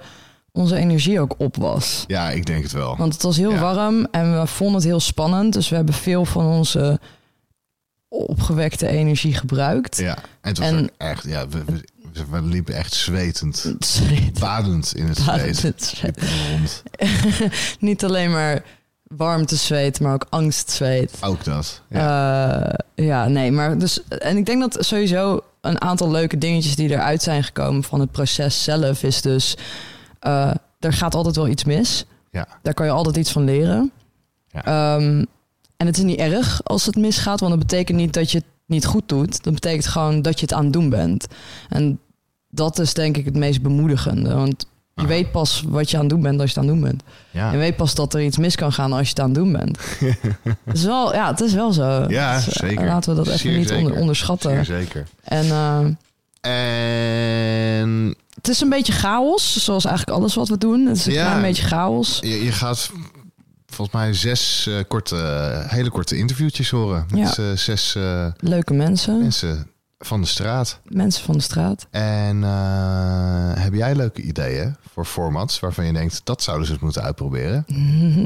onze 0.52 0.76
energie 0.76 1.20
ook 1.22 1.36
op 1.38 1.56
was. 1.56 2.04
Ja, 2.08 2.30
ik 2.30 2.46
denk 2.46 2.64
het 2.64 2.72
wel. 2.72 2.98
Want 2.98 3.14
het 3.14 3.22
was 3.24 3.38
heel 3.38 3.52
Ja. 3.52 3.60
warm 3.60 4.08
en 4.12 4.40
we 4.40 4.48
vonden 4.48 4.76
het 4.76 4.84
heel 4.86 5.00
spannend. 5.00 5.54
Dus 5.54 5.70
we 5.70 5.76
hebben 5.76 5.94
veel 5.94 6.26
van 6.26 6.46
onze 6.46 7.00
opgewekte 8.08 8.88
energie 8.88 9.34
gebruikt. 9.34 9.98
Ja, 9.98 10.16
en 10.16 10.50
het 10.50 10.58
was 10.58 10.68
En- 10.68 10.90
echt, 10.98 11.24
ja, 11.24 11.48
we, 11.48 11.64
we, 11.66 12.26
we 12.30 12.42
liepen 12.42 12.76
echt 12.76 12.94
zwetend, 12.94 13.76
zweet. 13.80 14.40
badend 14.40 14.96
in 14.96 15.06
het 15.08 15.26
Badend 15.26 15.56
zweet. 15.58 15.74
het 15.74 15.84
zweet. 15.94 16.84
Niet 17.80 18.04
alleen 18.04 18.32
maar 18.32 18.64
warmte 19.04 19.56
zweet, 19.56 20.00
maar 20.00 20.14
ook 20.14 20.26
angst 20.30 20.72
zweet. 20.72 21.12
Ook 21.22 21.44
dat. 21.44 21.82
Ja. 21.90 22.00
Ja. 22.00 22.80
ja, 22.96 23.28
nee, 23.28 23.52
maar 23.52 23.78
dus. 23.78 24.04
En 24.08 24.38
ik 24.38 24.46
denk 24.46 24.62
dat 24.72 24.86
sowieso 24.86 25.42
een 25.62 25.82
aantal 25.82 26.12
leuke 26.12 26.38
dingetjes 26.38 26.76
die 26.76 26.90
eruit 26.90 27.22
zijn 27.24 27.44
gekomen 27.44 27.84
van 27.84 28.00
het 28.00 28.12
proces 28.12 28.64
zelf 28.64 29.04
is 29.04 29.22
dus. 29.22 29.58
eh, 30.20 30.52
er 30.80 30.94
gaat 30.94 31.16
altijd 31.16 31.36
wel 31.36 31.48
iets 31.48 31.64
mis. 31.64 32.06
ja. 32.32 32.48
Daar 32.62 32.74
kan 32.74 32.86
je 32.86 32.92
altijd 32.92 33.18
iets 33.18 33.32
van 33.32 33.44
leren. 33.44 33.92
Ja. 34.48 34.64
Ehm, 34.96 35.24
en 35.78 35.86
het 35.86 35.98
is 35.98 36.04
niet 36.04 36.20
erg 36.20 36.62
als 36.64 36.86
het 36.86 36.96
misgaat, 36.96 37.40
want 37.40 37.52
dat 37.52 37.68
betekent 37.68 37.98
niet 37.98 38.14
dat 38.14 38.32
je 38.32 38.38
het 38.38 38.48
niet 38.66 38.86
goed 38.86 39.10
doet. 39.10 39.44
Dat 39.44 39.54
betekent 39.54 39.88
gewoon 39.88 40.22
dat 40.22 40.36
je 40.40 40.46
het 40.46 40.54
aan 40.54 40.64
het 40.64 40.74
doen 40.74 40.90
bent. 40.90 41.28
En 41.70 42.00
dat 42.50 42.80
is 42.80 42.94
denk 42.94 43.18
ik 43.18 43.26
het 43.26 43.36
meest 43.36 43.62
bemoedigende. 43.62 44.34
Want 44.34 44.66
je 44.94 45.02
Aha. 45.04 45.08
weet 45.08 45.32
pas 45.32 45.64
wat 45.68 45.90
je 45.90 45.96
aan 45.98 46.02
het 46.04 46.12
doen 46.12 46.22
bent 46.22 46.40
als 46.42 46.52
je 46.54 46.60
het 46.60 46.70
aan 46.70 46.74
het 46.76 46.82
doen 46.82 46.90
bent. 46.92 47.04
Ja. 47.32 47.52
Je 47.52 47.58
weet 47.58 47.76
pas 47.76 47.96
dat 47.96 48.14
er 48.14 48.22
iets 48.24 48.38
mis 48.38 48.56
kan 48.56 48.74
gaan 48.74 48.94
als 48.94 49.02
je 49.02 49.10
het 49.10 49.20
aan 49.20 49.26
het 49.26 49.36
doen 49.36 49.52
bent. 49.52 49.78
het, 50.66 50.76
is 50.78 50.84
wel, 50.84 51.14
ja, 51.14 51.28
het 51.32 51.42
is 51.42 51.54
wel 51.54 51.72
zo. 51.72 52.06
Ja, 52.08 52.36
Dus, 52.36 52.48
eh, 52.50 52.68
zeker. 52.68 52.86
Laten 52.86 53.10
we 53.10 53.16
dat 53.16 53.28
even 53.28 53.40
Zeer 53.40 53.58
niet 53.58 53.68
zeker. 53.68 53.96
onderschatten. 53.96 54.66
Zeer 54.66 54.78
zeker. 54.80 55.08
En 55.24 55.46
eh, 55.46 55.86
En 56.42 58.16
het 58.36 58.48
is 58.48 58.62
een 58.62 58.70
beetje 58.70 58.94
chaos, 58.94 59.64
zoals 59.64 59.86
eigenlijk 59.86 60.18
alles 60.18 60.36
wat 60.36 60.48
we 60.48 60.58
doen. 60.58 60.86
Het 60.86 60.98
is 60.98 61.06
een 61.06 61.14
Ja. 61.14 61.26
klein 61.26 61.42
beetje 61.42 61.64
chaos. 61.64 62.18
je, 62.22 62.44
je 62.44 62.52
gaat 62.52 62.92
volgens 63.74 63.98
mij 63.98 64.14
zes 64.14 64.68
eh, 64.68 64.74
korte, 64.88 65.16
hele 65.68 65.90
korte 65.90 66.18
interviewtjes 66.18 66.70
horen. 66.70 67.06
Met 67.14 67.38
eh, 67.38 67.46
zes 67.56 67.96
eh, 67.96 68.26
Leuke 68.40 68.74
mensen, 68.74 69.20
mensen 69.20 69.68
van 70.00 70.22
de 70.22 70.28
straat. 70.28 70.80
mensen 70.84 71.24
van 71.24 71.36
de 71.36 71.42
straat. 71.44 71.88
En 71.92 72.44
eh, 72.44 73.52
heb 73.64 73.74
jij 73.74 73.96
leuke 73.96 74.22
ideeën 74.22 74.76
voor 74.94 75.06
formats 75.06 75.60
waarvan 75.60 75.86
je 75.86 75.94
denkt 75.94 76.22
dat 76.24 76.44
zouden 76.44 76.66
ze 76.68 76.74
het 76.74 76.82
moeten 76.82 77.02
uitproberen? 77.02 77.66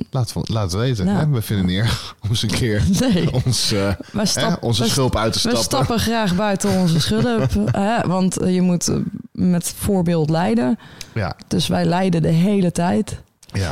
Laat, 0.10 0.33
het- 0.33 0.50
laat 0.50 0.71
het 0.71 0.81
weten. 0.81 1.05
Nou. 1.05 1.17
hè? 1.19 1.27
We 1.29 1.41
vinden 1.41 1.65
het 1.65 1.74
neer 1.75 2.01
om 2.24 2.29
eens 2.29 2.41
een 2.41 2.50
keer 2.50 2.83
Nee, 3.00 3.31
ons, 3.45 3.71
eh, 3.71 3.93
hè, 4.12 4.25
stap, 4.25 4.63
onze 4.63 4.86
schulp 4.89 5.15
uit 5.15 5.33
te 5.33 5.39
We 5.39 5.39
stappen. 5.39 5.63
stappen 5.63 6.00
graag 6.00 6.36
buiten 6.36 6.69
onze 6.79 7.00
schulp. 7.00 7.51
hè, 7.71 8.07
want 8.07 8.38
eh, 8.38 8.53
je 8.53 8.62
moet 8.62 8.88
eh, 8.88 8.95
met 9.31 9.74
voorbeeld 9.77 10.29
leiden. 10.29 10.79
Ja, 11.13 11.36
Dus 11.48 11.67
wij 11.67 11.86
leiden 11.86 12.21
de 12.21 12.27
hele 12.27 12.71
tijd. 12.71 13.21
Ja, 13.53 13.72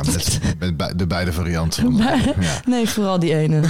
met, 0.58 0.98
de 0.98 1.06
beide 1.06 1.32
varianten. 1.32 1.96
Ja. 1.96 2.18
Nee, 2.66 2.88
vooral 2.88 3.18
die 3.18 3.34
ene. 3.34 3.60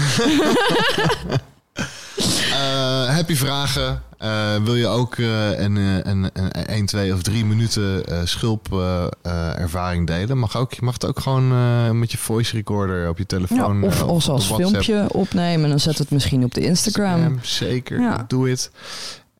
Eh, 2.52 3.16
heb 3.16 3.28
je 3.28 3.36
vragen? 3.36 4.02
Eh, 4.18 4.56
wil 4.64 4.74
je 4.74 4.86
ook 4.86 5.16
eh, 5.16 5.60
een, 5.60 5.76
een, 5.76 6.30
een, 6.32 6.50
1, 6.66 6.86
2 6.86 7.12
of 7.14 7.22
3 7.22 7.44
minuten 7.44 8.02
schulp-ervaring 8.28 10.06
delen? 10.06 10.38
Mag, 10.38 10.56
ook, 10.56 10.72
je 10.72 10.82
mag 10.82 10.94
het 10.94 11.06
ook 11.06 11.20
gewoon 11.20 11.98
met 11.98 12.12
je 12.12 12.18
voice 12.18 12.56
recorder 12.56 13.08
op 13.08 13.18
je 13.18 13.24
Ja, 13.28 13.36
telefoon. 13.36 13.82
of 14.08 14.28
als 14.28 14.46
filmpje 14.46 15.06
opnemen. 15.12 15.68
Dan 15.70 15.80
zet 15.80 15.98
het 15.98 16.10
misschien 16.10 16.44
op 16.44 16.54
de 16.54 16.60
Instagram. 16.60 17.38
Zeker, 17.42 18.00
Ja. 18.00 18.24
doe 18.28 18.48
het. 18.48 18.70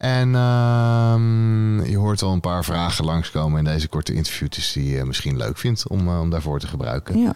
En 0.00 0.34
ehm, 0.34 1.84
je 1.84 1.96
hoort 1.96 2.22
al 2.22 2.32
een 2.32 2.40
paar 2.40 2.64
vragen 2.64 3.04
langskomen 3.04 3.58
in 3.58 3.64
deze 3.64 3.88
korte 3.88 4.12
interviewtjes 4.14 4.72
die 4.72 4.90
je 4.96 5.04
misschien 5.04 5.36
leuk 5.36 5.58
vindt 5.58 5.88
om, 5.88 6.08
eh, 6.08 6.20
om 6.20 6.30
daarvoor 6.30 6.60
te 6.60 6.66
gebruiken. 6.66 7.18
Ja. 7.18 7.34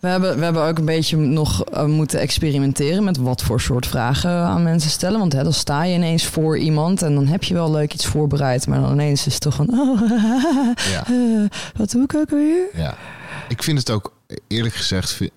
We 0.00 0.08
hebben, 0.08 0.38
we 0.38 0.44
hebben 0.44 0.62
ook 0.62 0.78
een 0.78 0.84
beetje 0.84 1.16
nog 1.16 1.64
eh, 1.64 1.84
moeten 1.84 2.20
experimenteren 2.20 3.04
met 3.04 3.16
wat 3.16 3.42
voor 3.42 3.60
soort 3.60 3.86
vragen 3.86 4.30
aan 4.30 4.62
mensen 4.62 4.90
stellen. 4.90 5.18
Want 5.18 5.32
hè, 5.32 5.42
dan 5.42 5.52
sta 5.52 5.84
je 5.84 5.94
ineens 5.94 6.24
voor 6.26 6.58
iemand 6.58 7.02
en 7.02 7.14
dan 7.14 7.26
heb 7.26 7.44
je 7.44 7.54
wel 7.54 7.70
leuk 7.70 7.94
iets 7.94 8.06
voorbereid. 8.06 8.66
Maar 8.66 8.80
dan 8.80 8.92
ineens 8.92 9.26
is 9.26 9.32
het 9.32 9.42
toch 9.42 9.54
van, 9.54 9.68
oh, 9.80 10.00
Ja. 10.90 11.06
eh, 11.06 11.44
wat 11.76 11.90
doe 11.90 12.02
ik 12.02 12.14
ook 12.14 12.30
weer? 12.30 12.66
Ja, 12.74 12.96
ik 13.48 13.62
vind 13.62 13.78
het 13.78 13.90
ook, 13.90 14.12
eerlijk 14.48 14.74
gezegd, 14.74 15.12
vind, 15.12 15.30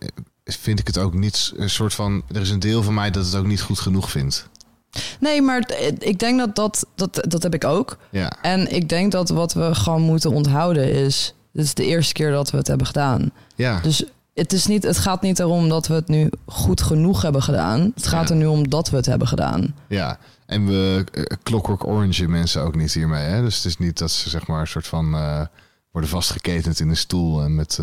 vind 0.44 0.80
ik 0.80 0.88
het 0.88 0.98
ook 0.98 1.13
niet 1.13 1.53
een 1.56 1.70
soort 1.70 1.94
van. 1.94 2.24
Er 2.34 2.41
is 2.41 2.50
een 2.50 2.60
deel 2.60 2.84
van 2.84 2.94
mij 2.94 3.12
dat 3.12 3.25
het 3.25 3.36
ook 3.36 3.46
niet 3.48 3.62
goed 3.62 3.80
genoeg 3.80 4.12
vindt. 4.12 4.50
Nee, 5.19 5.41
maar 5.41 5.69
ik 6.00 6.19
denk 6.19 6.39
dat 6.39 6.55
dat, 6.55 6.86
dat, 6.95 7.25
dat 7.27 7.43
heb 7.43 7.53
ik 7.53 7.63
ook. 7.63 7.98
Ja, 8.10 8.31
En 8.41 8.71
ik 8.75 8.89
denk 8.89 9.12
dat 9.12 9.29
wat 9.29 9.53
we 9.53 9.75
gewoon 9.75 10.01
moeten 10.01 10.31
onthouden 10.31 10.91
is, 10.93 11.33
dit 11.53 11.65
is 11.65 11.74
de 11.74 11.86
eerste 11.86 12.13
keer 12.13 12.31
dat 12.31 12.51
we 12.51 12.57
het 12.57 12.67
hebben 12.67 12.88
gedaan. 12.88 13.31
ja, 13.55 13.79
Dus 13.79 14.03
het, 14.33 14.53
is 14.53 14.65
niet, 14.65 14.83
het 14.83 14.98
gaat 14.98 15.21
niet 15.21 15.39
erom 15.39 15.69
dat 15.69 15.88
we 15.88 15.93
het 15.93 16.07
nu 16.07 16.29
goed 16.45 16.81
genoeg 16.81 17.21
hebben 17.21 17.43
gedaan. 17.43 17.91
Het 17.95 18.07
gaat 18.07 18.27
Ja. 18.29 18.33
er 18.36 18.39
nu 18.41 18.45
om 18.45 18.69
dat 18.69 18.89
we 18.89 18.95
het 18.95 19.05
hebben 19.05 19.27
gedaan. 19.27 19.75
ja. 19.88 20.17
En 20.45 20.65
we 20.65 21.05
uh, 21.13 21.24
clockwork 21.43 21.88
orange 21.88 22.27
mensen 22.27 22.62
ook 22.62 22.75
niet 22.75 22.93
hiermee. 22.93 23.24
Hè? 23.25 23.41
Dus 23.41 23.55
het 23.55 23.65
is 23.65 23.77
niet 23.77 23.98
dat 23.98 24.12
ze 24.12 24.29
zeg 24.29 24.48
maar 24.48 24.60
een 24.60 24.67
soort 24.67 24.88
van 24.88 25.13
eh, 25.13 25.41
worden 25.91 26.10
vastgeketend 26.10 26.79
in 26.79 26.89
een 26.89 26.98
stoel 26.98 27.43
en 27.43 27.55
met 27.55 27.79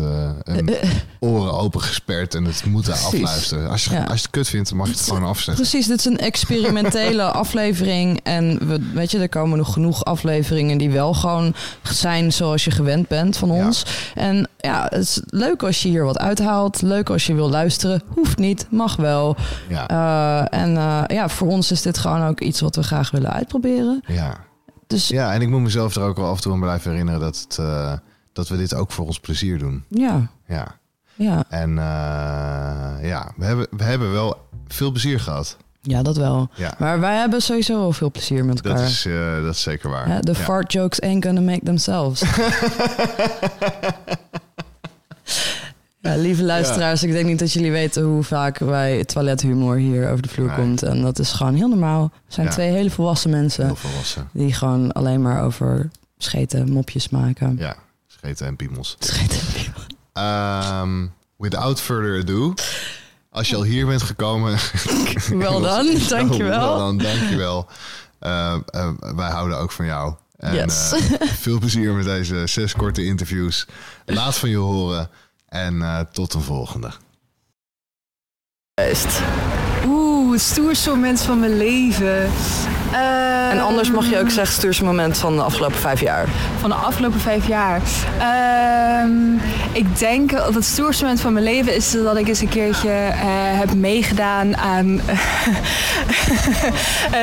oren 1.19 1.53
open 1.53 1.81
gesperd 1.81 2.35
en 2.35 2.45
het 2.45 2.65
moeten 2.65 2.91
Precies. 2.93 3.13
afluisteren. 3.13 3.69
Als 3.69 3.85
je, 3.85 3.91
Ja. 3.91 3.99
als 4.03 4.07
je 4.15 4.21
het 4.21 4.29
kut 4.29 4.47
vindt, 4.47 4.69
dan 4.69 4.77
mag 4.77 4.87
je 4.87 4.93
het 4.93 5.01
gewoon 5.01 5.23
afzetten. 5.23 5.55
Precies, 5.55 5.87
dit 5.87 5.99
is 5.99 6.05
een 6.05 6.17
experimentele 6.19 7.23
aflevering. 7.43 8.19
En 8.23 8.67
we, 8.67 8.89
weet 8.93 9.11
je, 9.11 9.19
er 9.19 9.29
komen 9.29 9.57
nog 9.57 9.73
genoeg 9.73 10.03
afleveringen 10.05 10.77
die 10.77 10.89
wel 10.89 11.13
gewoon 11.13 11.53
zijn 11.83 12.33
zoals 12.33 12.63
je 12.63 12.71
gewend 12.71 13.07
bent 13.07 13.37
van 13.37 13.51
Ja. 13.53 13.65
ons. 13.65 13.85
En 14.15 14.49
ja, 14.57 14.83
het 14.89 15.01
is 15.01 15.21
leuk 15.25 15.63
als 15.63 15.81
je 15.81 15.89
hier 15.89 16.03
wat 16.05 16.17
uithaalt. 16.17 16.81
Leuk 16.81 17.09
als 17.09 17.25
je 17.27 17.33
wil 17.33 17.49
luisteren. 17.49 18.01
Hoeft 18.07 18.37
niet, 18.37 18.67
mag 18.69 18.95
wel. 18.95 19.35
Ja, 19.69 20.47
en 20.49 20.73
ja, 21.15 21.29
voor 21.29 21.47
ons 21.47 21.71
is 21.71 21.81
dit 21.81 21.97
gewoon 21.97 22.27
ook 22.27 22.39
iets 22.39 22.59
wat 22.61 22.75
we 22.75 22.83
graag 22.83 23.11
willen 23.11 23.31
uitproberen. 23.33 24.03
ja. 24.07 24.47
Dus 24.89 25.07
ja, 25.07 25.33
en 25.33 25.41
ik 25.41 25.49
moet 25.49 25.61
mezelf 25.61 25.95
er 25.95 26.01
ook 26.01 26.17
wel 26.17 26.25
af 26.29 26.35
en 26.35 26.41
toe 26.41 26.53
aan 26.53 26.59
blijven 26.59 26.91
herinneren 26.91 27.19
dat, 27.19 27.39
het, 27.47 27.57
eh, 27.57 27.93
dat 28.33 28.47
we 28.47 28.57
dit 28.57 28.73
ook 28.75 28.91
voor 28.91 29.05
ons 29.05 29.19
plezier 29.19 29.57
doen. 29.57 29.83
ja, 29.89 30.27
Ja. 30.47 30.75
ja, 31.15 31.43
En 31.49 31.69
eh, 31.69 33.07
ja, 33.09 33.31
we 33.37 33.45
hebben, 33.45 33.67
we 33.71 33.83
hebben 33.83 34.11
wel 34.11 34.47
veel 34.67 34.91
plezier 34.91 35.19
gehad. 35.19 35.57
ja, 35.81 36.01
dat 36.01 36.17
wel. 36.17 36.49
Ja, 36.55 36.73
Maar 36.77 36.99
wij 36.99 37.17
hebben 37.17 37.41
sowieso 37.41 37.79
wel 37.79 37.91
veel 37.91 38.11
plezier 38.11 38.45
met 38.45 38.61
elkaar. 38.61 38.79
dat 38.79 38.89
is, 38.89 39.05
eh, 39.05 39.41
dat 39.43 39.53
is 39.53 39.61
zeker 39.61 39.89
waar. 39.89 40.21
De 40.21 40.31
Ja. 40.31 40.37
fart 40.37 40.71
jokes 40.73 41.01
ain't 41.01 41.25
gonna 41.25 41.41
make 41.41 41.63
themselves. 41.65 42.21
ja, 46.01 46.15
lieve 46.15 46.43
luisteraars, 46.43 47.03
ik 47.03 47.11
denk 47.11 47.25
niet 47.25 47.39
dat 47.39 47.51
jullie 47.53 47.71
weten 47.71 48.03
hoe 48.03 48.23
vaak 48.23 48.57
wij 48.57 49.05
toilethumor 49.05 49.75
hier 49.75 50.09
over 50.09 50.21
de 50.21 50.29
vloer 50.29 50.47
Nee. 50.47 50.55
komt. 50.55 50.83
En 50.83 51.01
dat 51.01 51.19
is 51.19 51.31
gewoon 51.31 51.55
heel 51.55 51.67
normaal. 51.67 52.11
We 52.27 52.33
zijn 52.33 52.45
Ja. 52.47 52.51
twee 52.51 52.71
hele 52.71 52.89
volwassen 52.89 53.29
mensen 53.29 53.65
Heel 53.65 53.75
volwassen. 53.75 54.29
die 54.33 54.53
gewoon 54.53 54.91
alleen 54.91 55.21
maar 55.21 55.43
over 55.43 55.89
scheten, 56.17 56.71
mopjes 56.71 57.09
maken. 57.09 57.55
Ja, 57.59 57.75
scheten 58.07 58.47
en 58.47 58.55
piemels. 58.55 58.95
Scheten. 58.99 59.37
Ehm, 60.13 61.05
without 61.37 61.81
further 61.81 62.19
ado, 62.21 62.53
als 63.31 63.49
je 63.49 63.55
al 63.55 63.63
hier 63.63 63.85
bent 63.85 64.01
gekomen... 64.01 64.57
Wel 65.37 65.61
dan, 65.61 65.85
dankjewel. 66.09 66.59
Wel 66.59 66.77
dan, 66.77 66.97
dankjewel. 66.97 67.67
Uh, 68.21 68.55
uh, 68.75 68.89
wij 69.15 69.29
houden 69.29 69.57
ook 69.57 69.71
van 69.71 69.85
jou. 69.85 70.13
En 70.37 70.53
Yes. 70.55 70.91
eh, 70.91 71.27
veel 71.27 71.59
plezier 71.59 71.93
met 71.93 72.05
deze 72.05 72.41
zes 72.47 72.73
korte 72.73 73.05
interviews. 73.05 73.67
Laat 74.05 74.37
van 74.37 74.49
je 74.49 74.57
horen. 74.57 75.09
En 75.49 75.81
eh, 75.81 75.99
tot 75.99 76.33
een 76.33 76.41
volgende. 76.41 76.91
Oeh, 79.87 80.31
het 80.31 80.41
stoerste 80.41 80.89
moment 80.89 81.21
van 81.21 81.39
mijn 81.39 81.57
leven. 81.57 82.29
En 83.49 83.59
anders 83.59 83.91
mag 83.91 84.09
je 84.09 84.19
ook 84.19 84.29
zeggen 84.29 84.55
stuurste 84.55 84.83
moment 84.83 85.17
van 85.17 85.35
de 85.35 85.41
afgelopen 85.41 85.77
vijf 85.77 86.01
jaar. 86.01 86.27
Van 86.59 86.69
de 86.69 86.75
afgelopen 86.75 87.19
vijf 87.19 87.47
jaar. 87.47 87.81
Ehm, 88.19 89.11
ik 89.71 89.99
denk 89.99 90.31
dat 90.31 90.53
het 90.53 90.65
stoerste 90.65 91.03
moment 91.03 91.21
van 91.21 91.33
mijn 91.33 91.45
leven 91.45 91.75
is 91.75 91.91
dat 91.91 92.17
ik 92.17 92.27
eens 92.27 92.39
een 92.39 92.49
keertje 92.49 92.89
eh, 92.89 93.59
heb 93.59 93.73
meegedaan 93.73 94.57
aan 94.57 94.87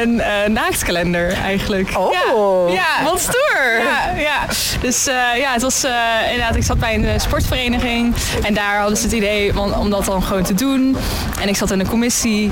een 0.00 0.20
eh, 0.20 0.48
naaktkalender 0.48 1.32
eigenlijk. 1.32 1.90
Oh, 1.96 2.68
ja, 2.68 2.72
ja. 2.72 3.04
wat 3.04 3.20
stoer! 3.20 3.78
Ja, 3.78 4.10
ja. 4.16 4.46
Dus 4.80 5.06
eh, 5.06 5.14
ja, 5.36 5.52
het 5.52 5.62
was 5.62 5.84
inderdaad, 6.24 6.56
ik 6.56 6.62
zat 6.62 6.78
bij 6.78 6.94
een 6.94 7.20
sportvereniging 7.20 8.14
en 8.42 8.54
daar 8.54 8.78
hadden 8.78 8.96
ze 8.96 9.02
het 9.02 9.12
idee 9.12 9.60
om, 9.60 9.72
om 9.72 9.90
dat 9.90 10.04
dan 10.04 10.22
gewoon 10.22 10.42
te 10.42 10.54
doen. 10.54 10.96
En 11.40 11.48
ik 11.48 11.56
zat 11.56 11.70
in 11.70 11.80
een 11.80 11.88
commissie 11.88 12.50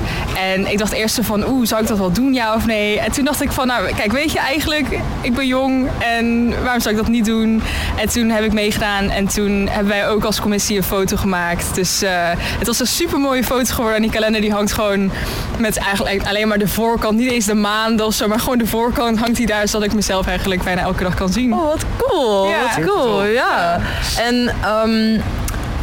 en 0.53 0.71
ik 0.71 0.77
dacht 0.77 0.91
eerst 0.91 1.19
van, 1.21 1.47
oeh, 1.47 1.67
zou 1.67 1.81
ik 1.81 1.87
dat 1.87 1.97
wel 1.97 2.11
doen, 2.11 2.33
ja 2.33 2.55
of 2.55 2.65
nee? 2.65 2.99
En 2.99 3.11
toen 3.11 3.25
dacht 3.25 3.41
ik 3.41 3.51
van, 3.51 3.64
nou, 3.65 3.93
kijk, 3.93 4.11
weet 4.11 4.31
je 4.31 4.39
eigenlijk, 4.39 4.99
ik 5.21 5.33
ben 5.33 5.47
jong 5.47 5.89
en 5.99 6.49
waarom 6.63 6.79
zou 6.81 6.95
ik 6.95 7.01
dat 7.01 7.09
niet 7.09 7.25
doen? 7.25 7.61
En 7.95 8.09
toen 8.09 8.29
heb 8.29 8.43
ik 8.43 8.53
meegedaan 8.53 9.09
en 9.09 9.27
toen 9.27 9.67
hebben 9.71 9.91
wij 9.93 10.07
ook 10.07 10.23
als 10.23 10.41
commissie 10.41 10.77
een 10.77 10.83
foto 10.83 11.15
gemaakt. 11.17 11.75
Dus 11.75 12.01
eh, 12.01 12.11
het 12.33 12.67
was 12.67 12.79
een 12.79 12.87
super 12.87 13.19
mooie 13.19 13.43
foto 13.43 13.73
geworden 13.73 13.95
en 13.95 14.01
die 14.01 14.11
kalender 14.11 14.41
die 14.41 14.51
hangt 14.51 14.71
gewoon 14.73 15.11
met 15.57 15.77
eigenlijk 15.77 16.27
alleen 16.27 16.47
maar 16.47 16.57
de 16.57 16.67
voorkant, 16.67 17.17
niet 17.17 17.31
eens 17.31 17.45
de 17.45 17.53
maanden 17.53 18.05
of 18.05 18.13
zo, 18.13 18.27
maar 18.27 18.39
gewoon 18.39 18.57
de 18.57 18.67
voorkant 18.67 19.19
hangt 19.19 19.35
die 19.35 19.45
daar, 19.47 19.67
zodat 19.67 19.87
ik 19.87 19.93
mezelf 19.93 20.27
eigenlijk 20.27 20.63
bijna 20.63 20.81
elke 20.81 21.03
dag 21.03 21.13
kan 21.13 21.29
zien. 21.29 21.53
Oh, 21.53 21.63
wat 21.65 21.85
cool. 21.97 22.47
Ja. 22.49 22.61
Wat 22.61 22.85
cool, 22.85 23.23
ja. 23.23 23.79
En 24.17 24.49
ehm, 24.63 25.19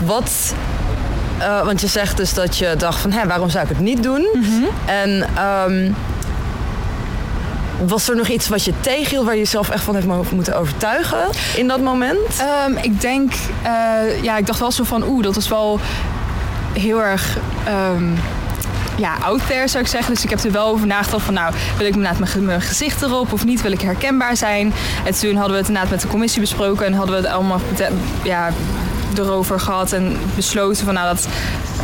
wat... 0.05 0.55
eh, 1.39 1.65
want 1.65 1.81
je 1.81 1.87
zegt 1.87 2.17
dus 2.17 2.35
dat 2.35 2.59
je 2.59 2.75
dacht 2.79 3.01
van, 3.01 3.13
hé, 3.13 3.27
waarom 3.27 3.49
zou 3.49 3.63
ik 3.65 3.69
het 3.69 3.81
niet 3.81 4.03
doen? 4.03 4.27
En 4.85 5.29
ehm, 5.37 5.91
was 7.87 8.09
er 8.09 8.17
nog 8.17 8.29
iets 8.29 8.49
wat 8.49 8.65
je 8.65 8.73
tegenhield 8.81 9.25
waar 9.25 9.35
je 9.35 9.41
jezelf 9.41 9.71
echt 9.71 9.85
van 9.85 10.07
mo- 10.07 10.25
moeten 10.33 10.57
overtuigen 10.59 11.19
in 11.57 11.69
dat 11.69 11.81
moment? 11.81 12.19
Ehm, 12.39 12.77
ik 12.81 13.01
denk, 13.01 13.33
eh, 13.63 14.23
ja, 14.23 14.37
ik 14.37 14.47
dacht 14.47 14.59
wel 14.59 14.71
zo 14.73 14.85
van, 14.85 15.05
oeh, 15.05 15.23
dat 15.23 15.35
was 15.35 15.49
wel 15.49 15.81
heel 16.73 17.03
erg. 17.03 17.37
ehm, 17.65 18.05
ja, 18.97 19.15
out 19.23 19.41
there 19.47 19.69
zou 19.69 19.83
ik 19.85 19.89
zeggen. 19.91 20.15
Dus 20.15 20.25
ik 20.25 20.31
heb 20.31 20.43
er 20.45 20.53
wel 20.53 20.67
over 20.67 20.87
nagedacht 20.87 21.25
van, 21.25 21.35
nou, 21.35 21.55
wil 21.77 21.87
ik 21.87 21.97
mijn, 21.97 22.27
ge- 22.27 22.41
mijn 22.41 22.61
gezicht 22.61 23.03
erop 23.03 23.33
of 23.33 23.45
niet? 23.45 23.63
Wil 23.63 23.73
ik 23.73 23.81
herkenbaar 23.81 24.37
zijn? 24.37 24.73
En 25.05 25.15
toen 25.15 25.35
hadden 25.35 25.53
we 25.53 25.59
het 25.59 25.67
inderdaad 25.69 25.91
met 25.91 26.01
de 26.01 26.09
commissie 26.09 26.41
besproken 26.41 26.87
en 26.87 26.93
hadden 26.93 27.17
we 27.17 27.23
het 27.27 27.31
allemaal 27.37 27.61
ja, 28.23 28.51
erover 29.17 29.61
gehad 29.61 29.93
en 29.93 30.17
besloten 30.35 30.85
van, 30.85 30.95
nou, 30.95 31.07
dat 31.15 31.27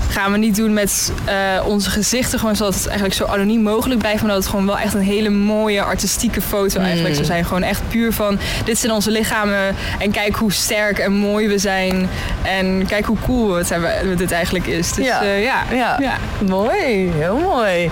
gaan 0.08 0.32
we 0.32 0.38
niet 0.38 0.56
doen 0.56 0.72
met 0.72 1.12
eh, 1.24 1.34
onze 1.66 1.90
gezichten, 1.90 2.38
gewoon 2.38 2.56
zodat 2.56 2.74
het 2.74 2.86
eigenlijk 2.86 3.16
zo 3.16 3.24
anoniem 3.24 3.62
mogelijk 3.62 4.00
blijft, 4.00 4.22
maar 4.22 4.30
dat 4.30 4.40
het 4.40 4.50
gewoon 4.50 4.66
wel 4.66 4.78
echt 4.78 4.94
een 4.94 5.00
hele 5.00 5.28
mooie 5.28 5.82
artistieke 5.82 6.40
foto 6.40 6.80
eigenlijk 6.80 7.14
zou 7.14 7.26
zijn. 7.26 7.44
Gewoon 7.44 7.62
echt 7.62 7.82
puur 7.88 8.12
van, 8.12 8.38
dit 8.64 8.78
zijn 8.78 8.92
onze 8.92 9.10
lichamen 9.10 9.74
en 9.98 10.10
kijk 10.10 10.36
hoe 10.36 10.52
sterk 10.52 10.98
en 10.98 11.12
mooi 11.12 11.48
we 11.48 11.58
zijn 11.58 12.08
en 12.42 12.86
kijk 12.86 13.04
hoe 13.04 13.16
cool 13.24 13.54
het, 13.54 13.68
hebben, 13.68 14.16
dit 14.16 14.32
eigenlijk 14.32 14.66
is. 14.66 14.92
Dus 14.92 15.06
Ja. 15.06 15.22
ja, 15.22 15.34
ja. 15.34 15.64
Ja. 15.70 15.96
ja. 16.00 16.16
Mooi, 16.48 17.10
heel 17.12 17.38
mooi. 17.38 17.90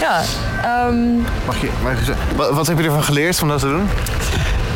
Ja, 0.00 0.22
ehm, 0.62 1.16
Mag 1.46 1.60
je, 1.60 1.68
mag 1.82 2.06
je 2.06 2.12
wat, 2.36 2.50
wat 2.54 2.66
heb 2.66 2.78
je 2.78 2.84
ervan 2.84 3.02
geleerd 3.02 3.42
om 3.42 3.48
dat 3.48 3.60
te 3.60 3.66
doen? 3.66 3.88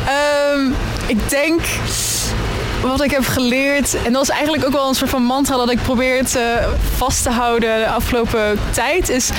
Ehm, 0.05 0.71
ik 1.05 1.29
denk 1.29 1.61
wat 2.89 3.03
ik 3.03 3.11
heb 3.11 3.25
geleerd, 3.25 3.95
en 4.03 4.13
dat 4.13 4.21
is 4.21 4.29
eigenlijk 4.29 4.65
ook 4.65 4.71
wel 4.71 4.87
een 4.87 4.95
soort 4.95 5.09
van 5.09 5.23
mantra 5.23 5.55
dat 5.55 5.71
ik 5.71 5.81
probeer 5.81 6.25
te 6.25 6.73
vast 6.95 7.23
te 7.23 7.29
houden 7.29 7.79
de 7.79 7.87
afgelopen 7.87 8.59
tijd, 8.71 9.09
is 9.09 9.29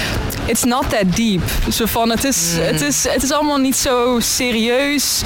it's 0.47 0.63
not 0.63 0.91
that 0.91 1.17
deep. 1.17 1.43
Zo 1.73 1.87
van, 1.87 2.11
het 2.11 2.25
is, 2.25 2.57
het 2.59 2.81
is, 2.81 3.09
het 3.09 3.23
is 3.23 3.33
allemaal 3.33 3.59
niet 3.59 3.77
zo 3.77 4.19
serieus. 4.21 5.23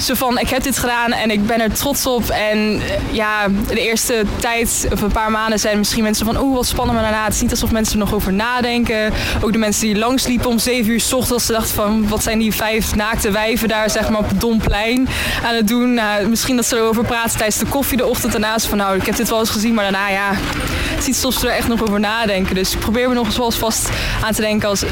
Zo 0.00 0.14
van, 0.14 0.38
ik 0.38 0.48
heb 0.48 0.62
dit 0.62 0.78
gedaan 0.78 1.12
en 1.12 1.30
ik 1.30 1.46
ben 1.46 1.60
er 1.60 1.72
trots 1.72 2.06
op. 2.06 2.28
En 2.28 2.58
eh, 2.58 3.14
ja, 3.14 3.48
de 3.68 3.80
eerste 3.80 4.24
tijd, 4.40 4.88
of 4.92 5.00
een 5.00 5.12
paar 5.12 5.30
maanden, 5.30 5.58
zijn 5.58 5.78
misschien 5.78 6.02
mensen 6.02 6.26
van, 6.26 6.42
oeh, 6.42 6.54
wat 6.54 6.66
spannend, 6.66 6.98
maar 6.98 7.10
daarna, 7.10 7.24
het 7.24 7.34
is 7.34 7.40
niet 7.40 7.50
alsof 7.50 7.70
mensen 7.70 7.92
er 7.92 8.04
nog 8.04 8.14
over 8.14 8.32
nadenken. 8.32 9.12
Ook 9.42 9.52
de 9.52 9.58
mensen 9.58 9.86
die 9.86 9.98
langsliepen 9.98 10.50
om 10.50 10.58
7 10.58 10.92
uur 10.92 11.00
s 11.00 11.12
ochtends, 11.12 11.46
ze 11.46 11.52
dachten 11.52 11.74
van, 11.74 12.08
wat 12.08 12.22
zijn 12.22 12.38
die 12.38 12.54
vijf 12.54 12.94
naakte 12.94 13.30
wijven 13.30 13.68
daar, 13.68 13.90
zeg 13.90 14.08
maar, 14.08 14.20
op 14.20 14.28
het 14.28 14.40
Domplein 14.40 15.08
aan 15.44 15.54
het 15.54 15.68
doen. 15.68 15.94
Nou, 15.94 16.28
misschien 16.28 16.56
dat 16.56 16.66
ze 16.66 16.76
erover 16.76 17.04
praten 17.04 17.36
tijdens 17.36 17.58
de 17.58 17.66
koffie 17.66 17.96
de 17.96 18.06
ochtend 18.06 18.32
daarnaast 18.32 18.66
van, 18.66 18.78
nou, 18.78 18.96
ik 18.96 19.06
heb 19.06 19.16
dit 19.16 19.28
wel 19.28 19.38
eens 19.38 19.50
gezien, 19.50 19.74
maar 19.74 19.84
daarna, 19.84 20.08
ja, 20.08 20.30
het 20.32 20.98
is 20.98 21.06
niet 21.06 21.14
alsof 21.14 21.40
ze 21.40 21.48
er 21.48 21.56
echt 21.56 21.68
nog 21.68 21.82
over 21.82 22.00
nadenken. 22.00 22.54
Dus 22.54 22.72
ik 22.72 22.78
probeer 22.78 23.08
me 23.08 23.14
nog 23.14 23.26
eens 23.26 23.36
wel 23.36 23.46
eens 23.46 23.56
vast 23.56 23.88
aan 24.24 24.32
te 24.32 24.40
denken, 24.40 24.68
als, 24.68 24.84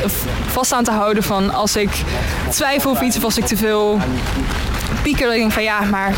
vast 0.46 0.72
aan 0.72 0.84
te 0.84 0.90
houden 0.90 1.22
van, 1.22 1.54
als 1.54 1.76
ik 1.76 1.90
twijfel 2.50 2.90
of 2.90 3.00
iets, 3.00 3.16
of 3.16 3.24
als 3.24 3.38
ik 3.38 3.46
te 3.46 3.56
veel 3.56 4.00
pieker, 5.02 5.26
dan 5.26 5.34
denk 5.34 5.46
ik 5.46 5.52
van, 5.52 5.62
ja, 5.62 5.80
maar 5.80 6.14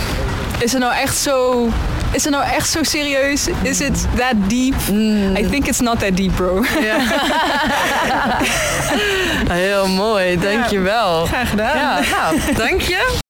is 0.58 0.72
het 0.72 0.80
nou 0.80 0.94
echt 0.94 1.16
zo 1.16 1.68
is 2.12 2.24
het 2.24 2.32
nou 2.32 2.44
echt 2.44 2.70
zo 2.70 2.82
serieus? 2.82 3.48
Is 3.62 3.80
it 3.80 4.06
that 4.16 4.34
deep? 4.48 4.74
I 5.38 5.46
think 5.50 5.66
it's 5.66 5.80
not 5.80 5.98
that 5.98 6.16
deep, 6.16 6.36
bro. 6.36 6.62
Heel 9.52 9.88
mooi, 9.88 10.38
dankjewel. 10.38 11.24
Graag 11.26 11.50
gedaan. 11.50 11.76
Ja, 11.76 12.00
nou, 12.10 12.54
dank 12.54 12.80
je. 12.80 13.20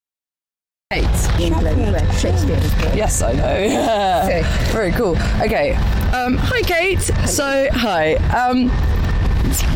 England 1.39 2.03
Shakespeare. 2.19 2.61
Yes, 2.95 3.23
I 3.23 3.33
know. 3.33 4.43
Very 4.73 4.93
cool. 4.93 5.17
Okay. 5.41 5.77
Um, 6.13 6.39
hi, 6.39 6.61
Kate. 6.61 7.29
So, 7.29 7.69
hi. 7.73 8.17
Um, 8.35 8.71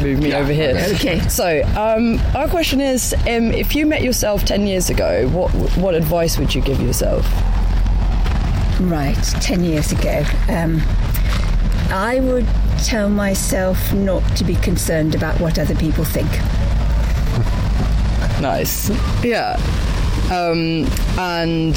move 0.01 0.21
me 0.21 0.35
over 0.35 0.53
here. 0.53 0.77
Okay. 0.95 1.21
So, 1.29 1.63
um, 1.77 2.21
our 2.35 2.49
question 2.49 2.81
is: 2.81 3.15
um, 3.15 3.53
If 3.53 3.75
you 3.75 3.87
met 3.87 4.03
yourself 4.03 4.45
ten 4.45 4.67
years 4.67 4.91
ago, 4.91 5.29
what 5.29 5.51
what 5.77 5.95
advice 5.95 6.39
would 6.39 6.55
you 6.55 6.63
give 6.63 6.81
yourself? 6.81 7.27
Right, 8.81 9.17
10 9.41 9.65
years 9.65 9.91
ago. 9.93 10.23
Um, 10.51 10.83
I 11.91 12.21
would 12.21 12.47
tell 12.85 13.09
myself 13.09 13.95
not 13.95 14.21
to 14.37 14.45
be 14.45 14.55
concerned 14.57 15.15
about 15.15 15.41
what 15.41 15.59
other 15.59 15.75
people 15.75 16.05
think. 16.05 16.29
Nice. 18.41 18.91
Yeah. 19.25 19.57
Um, 20.31 20.87
and 21.19 21.75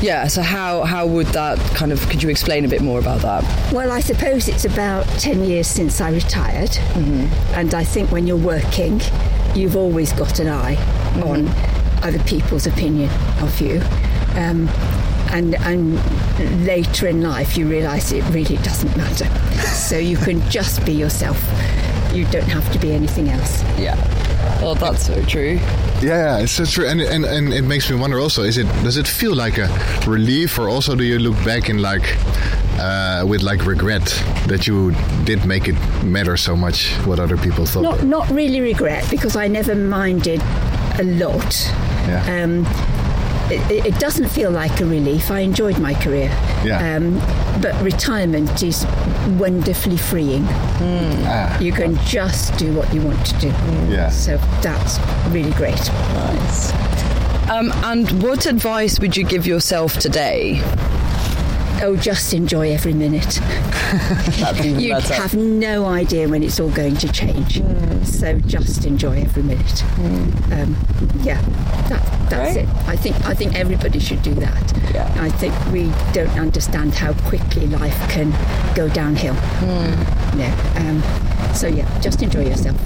yeah. 0.00 0.26
So, 0.26 0.42
how 0.42 0.82
how 0.82 1.06
would 1.06 1.28
that 1.28 1.58
kind 1.74 1.92
of? 1.92 2.00
Could 2.08 2.22
you 2.22 2.28
explain 2.28 2.64
a 2.64 2.68
bit 2.68 2.82
more 2.82 2.98
about 2.98 3.20
that? 3.22 3.72
Well, 3.72 3.92
I 3.92 4.00
suppose 4.00 4.48
it's 4.48 4.64
about 4.64 5.06
10 5.18 5.44
years 5.44 5.66
since 5.66 6.00
I 6.00 6.10
retired. 6.10 6.76
And 7.54 7.74
I 7.74 7.84
think 7.84 8.10
when 8.10 8.26
you're 8.26 8.36
working, 8.36 9.00
you've 9.54 9.76
always 9.76 10.12
got 10.12 10.38
an 10.38 10.48
eye 10.48 10.76
on 11.22 11.48
other 12.02 12.18
people's 12.24 12.66
opinion 12.66 13.10
of 13.40 13.60
you. 13.60 13.80
Um, 14.36 14.68
and, 15.32 15.54
and 15.56 16.66
later 16.66 17.06
in 17.06 17.22
life, 17.22 17.56
you 17.56 17.68
realise 17.68 18.12
it 18.12 18.24
really 18.30 18.56
doesn't 18.58 18.96
matter. 18.96 19.26
so 19.60 19.96
you 19.98 20.16
can 20.16 20.40
just 20.50 20.84
be 20.84 20.92
yourself. 20.92 21.38
You 22.12 22.24
don't 22.26 22.48
have 22.48 22.70
to 22.72 22.78
be 22.78 22.92
anything 22.92 23.28
else. 23.28 23.62
Yeah. 23.78 23.96
Well, 24.60 24.74
that's 24.74 25.06
so 25.06 25.22
true. 25.22 25.58
Yeah, 26.02 26.38
yeah, 26.38 26.38
it's 26.38 26.52
so 26.52 26.64
true, 26.64 26.86
and, 26.86 27.00
and 27.00 27.24
and 27.24 27.52
it 27.52 27.62
makes 27.62 27.90
me 27.90 27.96
wonder 27.96 28.18
also: 28.18 28.42
is 28.42 28.56
it 28.58 28.66
does 28.82 28.96
it 28.96 29.08
feel 29.08 29.34
like 29.34 29.58
a 29.58 29.68
relief, 30.06 30.58
or 30.58 30.68
also 30.68 30.94
do 30.94 31.04
you 31.04 31.18
look 31.18 31.36
back 31.44 31.68
in 31.68 31.78
like 31.78 32.16
uh, 32.78 33.24
with 33.26 33.42
like 33.42 33.64
regret 33.66 34.06
that 34.46 34.66
you 34.66 34.92
did 35.24 35.44
make 35.44 35.68
it 35.68 35.76
matter 36.04 36.36
so 36.36 36.56
much 36.56 36.92
what 37.06 37.18
other 37.18 37.36
people 37.36 37.66
thought? 37.66 37.82
Not, 37.82 38.04
not 38.04 38.30
really 38.30 38.60
regret 38.60 39.08
because 39.10 39.36
I 39.36 39.48
never 39.48 39.74
minded 39.74 40.40
a 40.98 41.04
lot. 41.04 41.54
Yeah. 42.06 42.42
Um, 42.42 42.66
it, 43.52 43.86
it 43.86 43.98
doesn't 43.98 44.28
feel 44.28 44.50
like 44.50 44.80
a 44.80 44.86
relief. 44.86 45.30
I 45.30 45.40
enjoyed 45.40 45.78
my 45.78 45.94
career. 45.94 46.28
Yeah. 46.64 46.96
Um, 46.96 47.14
but 47.60 47.80
retirement 47.82 48.62
is 48.62 48.84
wonderfully 49.38 49.96
freeing. 49.96 50.44
Ah, 50.48 51.58
You 51.60 51.72
can 51.72 51.96
just 52.04 52.56
do 52.58 52.72
what 52.74 52.92
you 52.94 53.00
want 53.02 53.24
to 53.26 53.38
do. 53.38 53.48
Yeah. 53.88 54.08
So 54.10 54.36
that's 54.62 54.98
really 55.28 55.52
great. 55.52 55.78
Nice. 56.14 56.72
Um, 57.50 57.72
and 57.84 58.22
what 58.22 58.46
advice 58.46 59.00
would 59.00 59.16
you 59.16 59.24
give 59.24 59.46
yourself 59.46 59.94
today? 59.98 60.60
Oh, 61.82 61.96
just 61.96 62.34
enjoy 62.34 62.72
every 62.72 62.92
minute. 62.92 63.24
That'd 64.38 64.62
be 64.62 64.68
even 64.68 64.80
You 64.80 64.92
better. 64.92 65.14
have 65.14 65.34
no 65.34 65.86
idea 65.86 66.28
when 66.28 66.42
it's 66.42 66.60
all 66.60 66.70
going 66.70 66.96
to 66.96 67.10
change. 67.10 67.62
So 68.06 68.38
just 68.40 68.84
enjoy 68.84 69.22
every 69.22 69.42
minute. 69.42 69.82
Um, 70.52 70.76
yeah, 71.22 71.40
that, 71.88 72.02
that's 72.30 72.52
Great. 72.54 72.64
it. 72.64 72.68
I 72.86 72.96
think 72.96 73.16
I 73.26 73.34
think 73.34 73.54
everybody 73.54 73.98
should 73.98 74.22
do 74.22 74.34
that. 74.34 74.72
Yeah. 74.92 75.12
I 75.18 75.30
think 75.30 75.54
we 75.72 75.84
don't 76.12 76.38
understand 76.38 76.94
how 76.94 77.12
quickly 77.28 77.66
life 77.66 77.96
can 78.10 78.30
go 78.74 78.88
downhill. 78.88 79.34
Yeah. 80.36 80.54
Um, 80.76 81.54
so 81.54 81.66
yeah, 81.66 81.86
just 82.00 82.22
enjoy 82.22 82.44
yourself. 82.46 82.76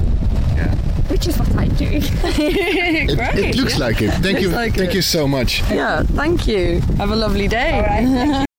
Yeah. 0.57 0.75
Which 1.11 1.27
is 1.27 1.37
what 1.39 1.55
I'm 1.57 1.75
doing. 1.75 2.03
it, 2.03 3.19
it 3.39 3.57
looks 3.57 3.79
like 3.79 4.01
it. 4.03 4.11
Thank 4.23 4.41
you, 4.41 4.51
like 4.51 4.75
thank 4.75 4.91
it. 4.91 4.95
you 4.95 5.03
so 5.03 5.27
much. 5.29 5.61
Yeah, 5.71 6.03
thank 6.03 6.47
you. 6.47 6.81
Have 6.99 7.11
a 7.11 7.17
lovely 7.17 7.49
day. 7.49 8.45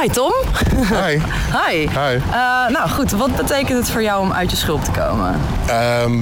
Hi 0.00 0.08
Tom. 0.08 0.32
Hi. 0.88 1.18
Hi. 1.58 1.88
Hi. 1.88 2.20
Eh, 2.30 2.68
nou 2.68 2.88
goed, 2.88 3.10
wat 3.10 3.36
betekent 3.36 3.78
het 3.78 3.90
voor 3.90 4.02
jou 4.02 4.20
om 4.22 4.32
uit 4.32 4.50
je 4.50 4.56
schulp 4.56 4.84
te 4.84 4.90
komen? 4.90 5.40
Ehm, 5.66 6.12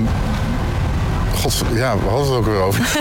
God, 1.35 1.63
ja, 1.73 1.97
we 1.99 2.09
hadden 2.09 2.27
het 2.27 2.37
ook 2.37 2.45
weer 2.45 2.61
over. 2.61 2.87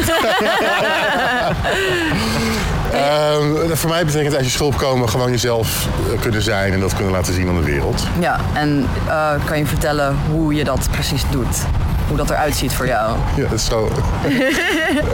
Ehm, 2.91 3.75
voor 3.75 3.89
mij 3.89 4.05
betekent 4.05 4.35
uit 4.35 4.45
je 4.45 4.51
schulp 4.51 4.77
komen 4.77 5.09
gewoon 5.09 5.31
jezelf 5.31 5.87
eh, 6.13 6.21
kunnen 6.21 6.41
zijn 6.41 6.73
en 6.73 6.79
dat 6.79 6.95
kunnen 6.95 7.13
laten 7.13 7.33
zien 7.33 7.47
aan 7.47 7.55
de 7.55 7.63
wereld. 7.63 8.03
Ja, 8.19 8.39
en 8.53 8.89
eh, 9.07 9.31
kan 9.45 9.57
je 9.57 9.65
vertellen 9.65 10.17
hoe 10.31 10.53
je 10.53 10.63
dat 10.63 10.87
precies 10.91 11.23
doet? 11.29 11.65
Hoe 12.07 12.17
dat 12.17 12.29
eruit 12.29 12.55
ziet 12.55 12.73
voor 12.73 12.87
jou? 12.87 13.17
Ja, 13.35 13.43
dat 13.43 13.51
is 13.51 13.65
zo. 13.65 13.89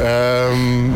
Ehm, 0.03 0.91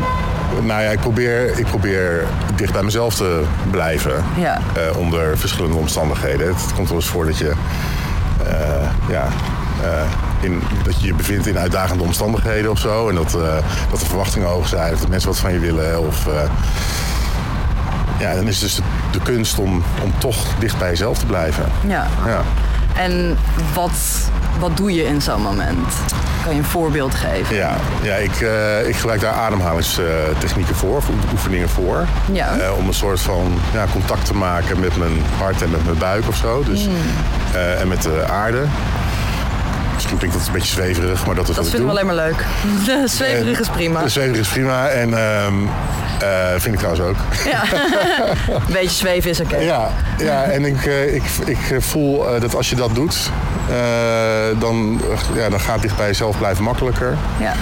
nou 0.54 0.82
ja, 0.82 0.90
ik 0.90 1.00
probeer, 1.00 1.60
ik 1.60 1.66
probeer 1.66 2.26
dicht 2.56 2.74
bij 2.74 2.84
mezelf 2.84 3.16
te 3.16 3.44
blijven. 3.72 4.24
Ja. 4.38 4.60
eh, 4.76 4.98
onder 4.98 5.38
verschillende 5.38 5.78
omstandigheden. 5.78 6.48
Het 6.48 6.74
komt 6.74 6.88
wel 6.88 6.98
eens 6.98 7.08
voor 7.08 7.26
dat 7.26 7.38
je, 7.38 7.54
eh, 8.48 8.90
ja, 9.10 9.28
eh, 9.82 10.02
in, 10.42 10.62
dat 10.84 11.02
je 11.02 11.08
je 11.08 11.14
bevindt 11.14 11.48
in 11.48 11.58
uitdagende 11.58 12.04
omstandigheden 12.04 12.72
of 12.72 12.80
zo. 12.80 13.10
En 13.10 13.16
dat, 13.16 13.32
dat 13.92 14.00
de 14.00 14.06
verwachtingen 14.06 14.48
hoog 14.48 14.68
zijn, 14.68 14.94
of 14.94 15.00
dat 15.00 15.10
mensen 15.10 15.30
wat 15.30 15.40
van 15.40 15.54
je 15.54 15.60
willen. 15.60 16.08
Of, 16.08 16.28
ja, 18.20 18.34
dan 18.36 18.48
is 18.48 18.62
het 18.62 18.64
dus 18.64 18.76
de, 18.76 18.84
de 19.12 19.20
kunst 19.20 19.60
om, 19.60 19.84
om 20.04 20.14
toch 20.18 20.46
dicht 20.60 20.78
bij 20.78 20.90
jezelf 20.90 21.18
te 21.18 21.26
blijven. 21.26 21.66
Ja. 21.88 22.08
Ja. 22.26 22.42
En 22.98 23.38
wat, 23.74 23.92
wat 24.60 24.78
doe 24.78 24.94
je 24.94 25.04
in 25.06 25.22
zo'n 25.22 25.42
moment? 25.42 25.94
Kan 26.44 26.54
je 26.54 26.58
een 26.62 26.66
voorbeeld 26.66 27.16
geven? 27.16 27.56
Ja, 27.56 27.76
ja 28.02 28.14
ik, 28.16 28.42
eh, 28.42 28.88
ik 28.88 28.96
gebruik 28.96 29.22
daar 29.22 29.34
ademhalingstechnieken 29.34 30.76
voor, 30.76 30.96
of 30.98 31.06
oefeningen 31.32 31.70
voor. 31.70 32.06
Ja. 32.32 32.58
Eh, 32.58 32.78
om 32.78 32.88
een 32.88 32.94
soort 32.94 33.20
van 33.20 33.60
ja, 33.74 33.86
contact 33.92 34.26
te 34.26 34.34
maken 34.34 34.80
met 34.80 34.98
mijn 34.98 35.22
hart 35.38 35.62
en 35.62 35.70
met 35.72 35.86
mijn 35.86 35.98
buik 35.98 36.28
of 36.28 36.36
zo. 36.36 36.64
Dus, 36.64 36.84
Hmm. 36.86 36.94
eh, 37.54 37.82
en 37.82 37.88
met 37.88 38.02
de 38.02 38.26
aarde. 38.30 38.64
Misschien 39.94 40.18
klinkt 40.18 40.38
dat 40.38 40.48
een 40.48 40.54
beetje 40.54 40.74
zweverig, 40.74 41.26
maar 41.26 41.36
dat 41.36 41.50
is 41.50 41.56
Dat 41.56 41.66
wat 41.66 41.66
ik 41.66 41.72
vinden 41.80 41.96
we 41.96 42.02
doe. 42.02 42.12
alleen 42.12 42.34
maar 42.34 42.36
leuk. 42.96 43.10
Zweverig 43.18 43.60
is 43.60 43.70
prima. 43.70 44.02
De 44.04 44.10
zweverig 44.10 44.40
is 44.42 44.48
prima 44.48 44.88
en 44.88 45.14
ehm, 45.18 45.54
eh, 46.22 46.50
vind 46.58 46.74
ik 46.74 46.80
trouwens 46.80 47.06
ook. 47.06 47.16
Ja. 47.46 47.64
Een 48.68 48.74
beetje 48.74 48.90
zweven 48.90 49.30
is 49.30 49.40
oké. 49.40 49.58
Ja, 49.58 49.90
ja 50.18 50.44
en 50.44 50.66
ik, 50.66 50.86
eh, 50.86 51.16
ik, 51.16 51.24
ik 51.46 51.76
voel 51.80 52.34
eh, 52.34 52.42
dat 52.42 52.56
als 52.56 52.70
je 52.70 52.76
dat 52.76 52.96
doet, 52.96 53.32
dan, 54.60 55.02
ja, 55.36 55.50
dan 55.50 55.60
gaat 55.60 55.82
dicht 55.82 55.98
bij 55.98 56.08
jezelf 56.08 56.38
blijven 56.38 56.64
makkelijker. 56.64 57.18
Ja. 57.40 57.54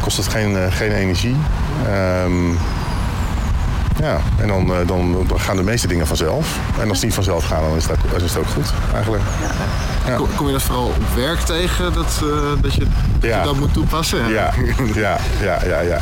Kost 0.00 0.16
het 0.16 0.28
geen, 0.28 0.72
geen 0.72 0.92
energie. 0.92 1.36
Ehm, 1.86 2.50
ja, 4.00 4.18
en 4.36 4.48
dan, 4.48 4.74
eh, 4.74 4.86
dan, 4.86 5.26
gaan 5.36 5.56
de 5.56 5.62
meeste 5.62 5.86
dingen 5.86 6.06
vanzelf. 6.06 6.58
En 6.80 6.88
als 6.88 7.00
die 7.00 7.14
vanzelf 7.14 7.44
gaan, 7.44 7.62
dan 7.62 7.76
is 7.76 7.90
ook, 7.90 8.22
is 8.22 8.22
het 8.22 8.38
ook 8.38 8.46
goed, 8.46 8.72
eigenlijk. 8.94 9.22
Ja. 10.06 10.14
Kom, 10.16 10.28
kom 10.36 10.46
je 10.46 10.52
dat 10.52 10.62
vooral 10.62 10.84
op 10.84 11.14
werk 11.14 11.38
tegen, 11.40 11.92
dat, 11.92 12.22
eh, 12.22 12.62
dat, 12.62 12.74
je, 12.74 12.80
dat 13.18 13.30
Ja. 13.30 13.38
je 13.38 13.44
dat 13.44 13.56
moet 13.58 13.72
toepassen? 13.72 14.28
Ja, 14.28 14.52
ja, 14.94 15.18
ja, 15.42 15.64
ja, 15.64 15.80
ja. 15.80 16.00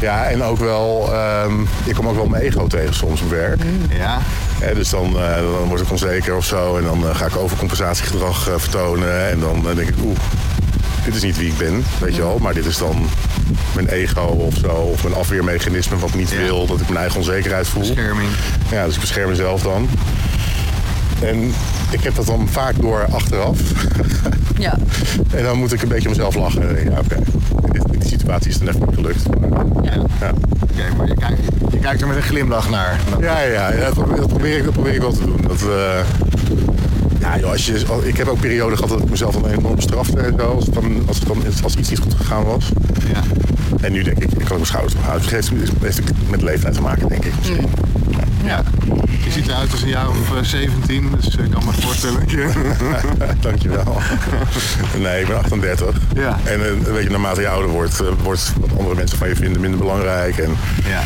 Ja, 0.00 0.24
en 0.24 0.42
ook 0.42 0.58
wel, 0.58 1.08
ehm, 1.14 1.52
ik 1.84 1.94
kom 1.94 2.08
ook 2.08 2.16
wel 2.16 2.26
mijn 2.26 2.42
ego 2.42 2.66
tegen 2.66 2.94
soms 2.94 3.20
op 3.20 3.30
werk. 3.30 3.60
Ja. 3.90 4.18
Hè, 4.58 4.74
dus 4.74 4.90
dan, 4.90 5.18
eh, 5.18 5.34
dan 5.36 5.68
word 5.68 5.80
ik 5.80 5.90
onzeker 5.90 6.36
of 6.36 6.44
zo. 6.44 6.76
En 6.76 6.84
dan 6.84 7.16
ga 7.16 7.26
ik 7.26 7.36
overcompensatiegedrag 7.36 8.48
eh, 8.48 8.54
vertonen. 8.56 9.30
En 9.30 9.40
dan 9.40 9.66
denk 9.74 9.88
ik, 9.88 9.94
oeh, 10.04 10.18
dit 11.08 11.16
is 11.16 11.22
niet 11.22 11.38
wie 11.38 11.48
ik 11.48 11.58
ben, 11.58 11.84
weet 12.00 12.14
je 12.14 12.22
wel. 12.22 12.38
Maar 12.38 12.54
dit 12.54 12.64
is 12.66 12.78
dan 12.78 13.08
mijn 13.74 13.88
ego 13.88 14.20
of 14.20 14.54
zo. 14.54 14.68
Of 14.68 15.02
mijn 15.02 15.14
afweermechanisme 15.14 15.96
wat 15.98 16.14
niet 16.14 16.30
Ja. 16.30 16.36
wil. 16.38 16.66
Dat 16.66 16.80
ik 16.80 16.86
mijn 16.86 17.00
eigen 17.00 17.18
onzekerheid 17.18 17.68
voel. 17.68 17.82
Bescherming. 17.82 18.28
Ja, 18.70 18.84
dus 18.84 18.94
ik 18.94 19.00
bescherm 19.00 19.28
mezelf 19.28 19.62
dan. 19.62 19.88
En 21.22 21.52
ik 21.90 22.02
heb 22.02 22.14
dat 22.14 22.26
dan 22.26 22.48
vaak 22.48 22.74
door 22.80 23.06
achteraf. 23.10 23.58
Ja. 24.58 24.78
En 25.30 25.42
dan 25.44 25.58
moet 25.58 25.72
ik 25.72 25.82
een 25.82 25.88
beetje 25.88 26.08
om 26.08 26.14
mezelf 26.16 26.34
lachen. 26.34 26.90
Ja, 26.90 26.98
oké. 26.98 27.14
In 27.92 27.98
die 27.98 28.08
situatie 28.08 28.48
is 28.50 28.54
het 28.54 28.64
net 28.64 28.86
niet 28.86 28.94
gelukt. 28.94 29.22
Ja. 29.82 29.92
ja. 30.20 30.32
Oké, 30.62 30.96
maar 30.96 31.06
je 31.06 31.14
kijkt, 31.14 31.40
je 31.70 31.78
kijkt 31.78 32.00
er 32.00 32.06
met 32.08 32.16
een 32.16 32.22
glimlach 32.22 32.70
naar. 32.70 33.00
Ja, 33.20 33.40
ja, 33.40 33.72
ja 33.72 33.84
dat, 33.84 33.94
probeer, 33.94 34.16
dat 34.16 34.28
probeer 34.28 34.56
ik, 34.56 34.64
dat 34.64 34.72
probeer 34.72 34.94
ik 34.94 35.00
wel 35.00 35.12
te 35.12 35.24
doen. 35.24 35.40
Dat, 35.48 35.62
eh, 35.62 36.00
ja, 37.20 37.38
joh, 37.38 37.50
als 37.50 37.66
je, 37.66 37.84
als- 37.88 38.04
ik 38.04 38.16
heb 38.16 38.26
ook 38.28 38.40
perioden 38.40 38.78
gehad 38.78 38.92
dat 38.92 39.02
ik 39.02 39.10
mezelf 39.10 39.34
dan 39.34 39.46
enorm 39.50 39.80
strafte 39.80 40.20
en 40.20 40.34
zo. 40.38 40.46
Als, 40.54 40.64
het 40.64 40.74
dan, 40.74 41.02
als, 41.06 41.18
het 41.18 41.28
dan, 41.28 41.42
als 41.62 41.76
iets 41.76 41.88
niet 41.90 41.98
goed 41.98 42.14
gegaan 42.14 42.44
was. 42.44 42.70
Ja. 43.12 43.22
En 43.80 43.92
nu 43.92 44.02
denk 44.02 44.16
ik, 44.18 44.24
ik 44.24 44.38
kan 44.38 44.42
ook 44.42 44.48
mijn 44.52 44.66
schouders 44.66 44.94
ophouden. 44.94 45.22
Het 45.28 45.50
heeft, 45.50 46.00
met 46.30 46.42
leeftijd 46.42 46.74
te 46.74 46.80
maken, 46.80 47.08
denk 47.08 47.24
ik. 47.24 47.32
misschien. 47.38 47.68
ja. 48.44 48.62
Je 49.24 49.30
ziet 49.34 49.48
eruit 49.48 49.70
als 49.72 49.82
een 49.82 49.88
jaar 49.88 50.08
of 50.08 50.34
eh, 50.36 50.42
17, 50.42 51.10
dus 51.20 51.34
ik 51.36 51.50
kan 51.50 51.64
me 51.64 51.72
voorstellen. 51.72 52.20
Dankjewel. 53.40 53.96
nee, 55.02 55.20
ik 55.20 55.26
ben 55.26 55.36
38. 55.38 55.96
Ja. 56.14 56.38
En 56.44 56.60
eh, 56.66 56.92
weet 56.92 57.02
je, 57.02 57.10
naarmate 57.10 57.40
je 57.40 57.48
ouder 57.48 57.70
wordt, 57.70 58.00
eh, 58.00 58.06
wordt 58.22 58.52
wat 58.60 58.78
andere 58.78 58.94
mensen 58.94 59.18
van 59.18 59.28
je 59.28 59.36
vinden 59.36 59.60
minder 59.60 59.78
belangrijk. 59.80 60.38
En, 60.38 60.50
Ja. 60.88 61.02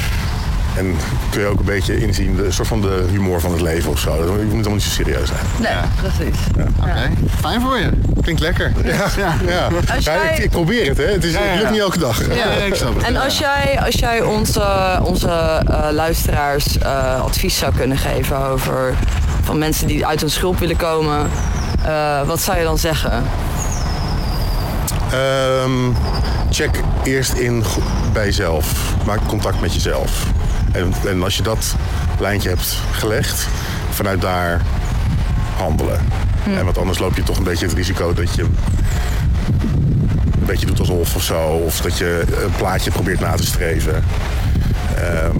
En 0.77 0.97
kun 1.31 1.41
je 1.41 1.47
ook 1.47 1.59
een 1.59 1.65
beetje 1.65 1.99
inzien, 2.01 2.37
de 2.37 2.51
soort 2.53 2.69
van 2.69 2.81
de 2.81 3.05
humor 3.11 3.41
van 3.41 3.53
het 3.53 3.61
leven 3.61 3.91
of 3.91 3.99
zo. 3.99 4.15
Je 4.17 4.31
moet 4.31 4.39
helemaal 4.53 4.73
niet 4.73 4.83
zo 4.83 4.91
serieus 4.91 5.29
zijn. 5.29 5.41
Nee, 5.61 5.73
Ja. 5.73 5.85
precies. 6.01 6.37
Oké, 6.81 7.11
fijn 7.41 7.61
voor 7.61 7.79
je. 7.79 7.91
Klinkt 8.23 8.41
lekker. 8.41 8.73
Ja, 8.85 8.93
ja. 9.17 9.35
Ja, 9.47 9.69
Ja, 9.87 9.99
jij- 9.99 10.33
ik, 10.37 10.39
ik 10.45 10.51
probeer 10.51 10.87
het, 10.89 10.97
hè. 10.97 11.05
Het, 11.05 11.25
is, 11.25 11.33
Ja, 11.33 11.39
ja, 11.39 11.45
het 11.45 11.55
lukt 11.55 11.65
ja. 11.67 11.71
niet 11.71 11.81
elke 11.81 11.99
dag. 11.99 12.35
Ja, 12.35 12.45
ik 12.51 12.75
snap 12.75 12.95
het. 12.95 13.05
En 13.05 13.17
als 13.17 13.39
jij, 13.39 13.81
als 13.85 13.95
jij 13.95 14.23
onze, 14.23 14.99
onze 15.03 15.29
eh, 15.29 15.89
luisteraars 15.91 16.79
eh, 16.79 17.21
advies 17.23 17.59
zou 17.59 17.73
kunnen 17.77 17.97
geven 17.99 18.37
over 18.47 18.95
van 19.43 19.59
mensen 19.59 19.87
die 19.87 20.07
uit 20.07 20.21
hun 20.21 20.31
schulp 20.31 20.59
willen 20.59 20.77
komen, 20.77 21.31
eh, 21.85 22.23
wat 22.27 22.41
zou 22.41 22.59
je 22.59 22.65
dan 22.65 22.79
zeggen? 22.79 23.23
Ehm, 25.13 25.71
check 26.51 26.81
eerst 27.03 27.33
in 27.33 27.65
bij 28.13 28.25
jezelf. 28.25 28.95
Maak 29.07 29.19
contact 29.29 29.61
met 29.61 29.75
jezelf. 29.75 30.27
En, 30.73 30.93
en 31.07 31.23
als 31.23 31.37
je 31.37 31.43
dat 31.43 31.75
lijntje 32.21 32.49
hebt 32.49 32.77
gelegd, 32.93 33.47
vanuit 33.91 34.21
daar 34.21 34.61
handelen. 35.57 36.01
En 36.57 36.65
want 36.65 36.79
anders 36.79 36.99
loop 36.99 37.17
je 37.17 37.23
toch 37.23 37.37
een 37.39 37.45
beetje 37.45 37.67
het 37.67 37.75
risico 37.75 38.13
dat 38.15 38.35
je 38.35 38.43
een 38.43 38.57
beetje 40.47 40.67
doet 40.67 40.79
alsof 40.79 41.15
of 41.17 41.23
zo. 41.23 41.41
Of 41.41 41.81
dat 41.81 41.99
je 41.99 42.25
een 42.45 42.53
plaatje 42.57 42.91
probeert 42.91 43.21
na 43.21 43.35
te 43.35 43.47
streven. 43.47 44.05
Ehm, 44.97 45.37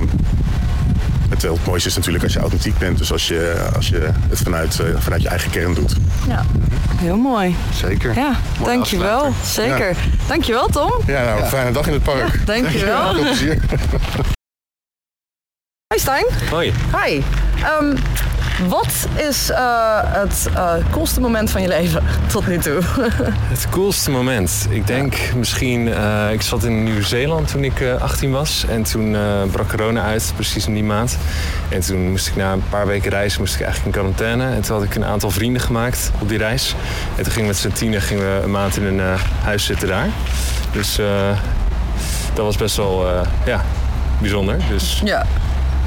het, 1.29 1.42
het 1.42 1.66
mooiste 1.66 1.88
is 1.88 1.97
natuurlijk 1.97 2.25
als 2.25 2.33
je 2.33 2.38
authentiek 2.38 2.79
bent. 2.79 2.99
Dus 2.99 3.12
als 3.12 3.29
je, 3.29 3.66
als 3.77 3.88
je 3.88 4.09
het 4.29 4.38
vanuit, 4.38 4.81
eh, 4.81 4.87
vanuit 4.99 5.23
je 5.23 5.29
eigen 5.29 5.51
kern 5.51 5.75
doet. 5.75 5.95
Ja, 6.29 6.45
heel 6.97 7.16
mooi. 7.16 7.57
Zeker. 7.75 8.14
Ja, 8.14 8.37
Mooi 8.59 8.73
dankjewel. 8.75 9.25
afsluiter. 9.25 9.79
Zeker. 9.79 9.97
Dankjewel 10.29 10.66
Tom. 10.68 10.92
Ja, 11.07 11.25
nou, 11.25 11.45
fijne 11.45 11.73
dag 11.73 11.87
in 11.87 11.92
het 11.92 12.03
park. 12.03 12.47
Dankjewel. 12.47 13.14
Veel 13.14 13.23
plezier. 13.23 13.59
Hoi 15.92 16.05
Stijn. 16.05 16.26
Hoi. 16.50 16.72
Hi. 17.05 17.22
Ehm, 17.62 17.96
wat 18.68 19.09
is 19.16 19.50
eh, 19.50 19.98
het 20.02 20.48
eh, 20.55 20.72
coolste 20.90 21.20
moment 21.20 21.50
van 21.50 21.62
je 21.62 21.68
leven 21.68 22.02
tot 22.33 22.46
nu 22.46 22.59
toe? 22.59 22.81
Het 23.52 23.68
coolste 23.70 24.11
moment. 24.11 24.66
Ik 24.70 24.87
denk 24.87 25.16
misschien, 25.37 25.92
eh, 25.92 26.33
ik 26.33 26.42
zat 26.42 26.64
in 26.64 26.85
Nieuw-Zeeland 26.85 27.48
toen 27.48 27.64
ik 27.64 27.81
eh, 27.81 28.02
18 28.02 28.31
was. 28.31 28.64
En 28.68 28.83
toen 28.83 29.16
brak 29.50 29.68
corona 29.68 30.02
uit, 30.02 30.33
precies 30.35 30.66
in 30.66 30.74
die 30.74 30.85
maand. 30.85 31.18
En 31.68 31.81
toen 31.81 32.11
moest 32.11 32.26
ik 32.26 32.37
na 32.37 32.52
een 32.52 32.64
paar 32.68 32.87
weken 32.87 33.11
reizen, 33.11 33.40
moest 33.40 33.55
ik 33.55 33.61
eigenlijk 33.61 33.96
in 33.96 34.02
quarantaine. 34.02 34.55
En 34.55 34.62
toen 34.62 34.76
had 34.76 34.85
ik 34.85 34.94
een 34.94 35.05
aantal 35.05 35.31
vrienden 35.31 35.62
gemaakt 35.62 36.11
op 36.20 36.28
die 36.28 36.38
reis. 36.38 36.74
En 37.16 37.22
toen 37.22 37.33
gingen 37.33 37.48
we 37.48 37.55
met 37.55 37.57
z'n 37.57 37.78
tienen 37.78 38.02
gingen 38.02 38.37
we 38.37 38.42
een 38.42 38.50
maand 38.50 38.76
in 38.76 38.85
een 38.85 39.18
huis 39.42 39.64
zitten 39.64 39.88
daar. 39.88 40.09
Dus 40.72 40.96
dat 42.35 42.44
was 42.44 42.57
best 42.57 42.76
wel, 42.76 43.07
ja, 43.44 43.64
bijzonder. 44.20 44.57
Dus 44.68 45.00
ja. 45.05 45.26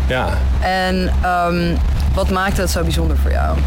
Ja, 0.08 0.28
En 0.60 1.12
ehm, 1.22 1.76
wat 2.14 2.30
maakte 2.30 2.62
het 2.62 2.70
zo 2.72 2.82
bijzonder 2.84 3.18
voor 3.18 3.32
jou? 3.32 3.58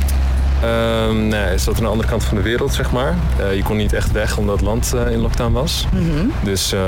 Ehm 0.63 1.29
nee, 1.29 1.41
het 1.41 1.61
zat 1.61 1.77
aan 1.77 1.83
de 1.83 1.89
andere 1.89 2.09
kant 2.09 2.25
van 2.25 2.37
de 2.37 2.43
wereld, 2.43 2.75
zeg 2.75 2.91
maar. 2.91 3.15
Eh, 3.41 3.55
je 3.57 3.63
kon 3.63 3.77
niet 3.77 3.93
echt 3.93 4.13
weg 4.13 4.37
omdat 4.37 4.57
het 4.57 4.65
land 4.65 4.93
eh, 4.95 5.11
in 5.13 5.19
lockdown 5.19 5.53
was. 5.53 5.87
Dus 6.43 6.73
eh, 6.73 6.81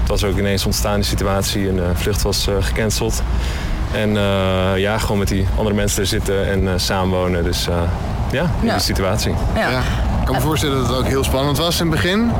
het 0.00 0.08
was 0.08 0.24
ook 0.24 0.38
ineens 0.38 0.64
ontstaan 0.66 0.94
die 0.94 1.04
situatie. 1.04 1.68
Een 1.68 1.80
vlucht 1.94 2.22
was 2.22 2.46
eh, 2.46 2.54
gecanceld. 2.60 3.22
En 3.92 4.16
eh, 4.16 4.22
ja, 4.76 4.98
gewoon 4.98 5.18
met 5.18 5.28
die 5.28 5.46
andere 5.56 5.76
mensen 5.76 6.00
er 6.00 6.06
zitten 6.08 6.46
en 6.48 6.66
eh, 6.68 6.72
samenwonen. 6.76 7.44
Dus 7.44 7.68
eh, 7.68 7.74
ja, 8.30 8.42
in 8.60 8.66
Ja. 8.66 8.72
die 8.72 8.82
situatie. 8.82 9.34
Ja. 9.56 9.70
Ja. 9.70 9.80
Ik 10.28 10.34
kan 10.34 10.42
me 10.42 10.48
voorstellen 10.48 10.76
dat 10.78 10.86
het 10.88 10.96
ook 10.96 11.06
heel 11.06 11.24
spannend 11.24 11.58
was 11.58 11.80
in 11.80 11.86
het 11.86 11.94
begin. 11.94 12.30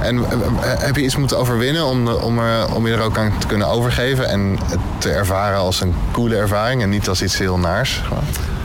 En 0.00 0.16
eh, 0.24 0.32
eh, 0.72 0.80
heb 0.80 0.96
je 0.96 1.02
iets 1.02 1.16
moeten 1.16 1.38
overwinnen 1.38 1.84
om, 1.84 2.04
de- 2.04 2.20
om, 2.22 2.38
er, 2.38 2.74
om 2.74 2.86
je 2.86 2.92
er 2.94 3.00
ook 3.00 3.18
aan 3.18 3.32
te 3.38 3.46
kunnen 3.46 3.66
overgeven 3.68 4.28
en 4.28 4.58
het 4.64 4.78
te 4.98 5.10
ervaren 5.10 5.58
als 5.58 5.80
een 5.80 5.94
coole 6.12 6.36
ervaring 6.36 6.82
en 6.82 6.88
niet 6.88 7.08
als 7.08 7.22
iets 7.22 7.38
heel 7.38 7.58
naars? 7.58 8.02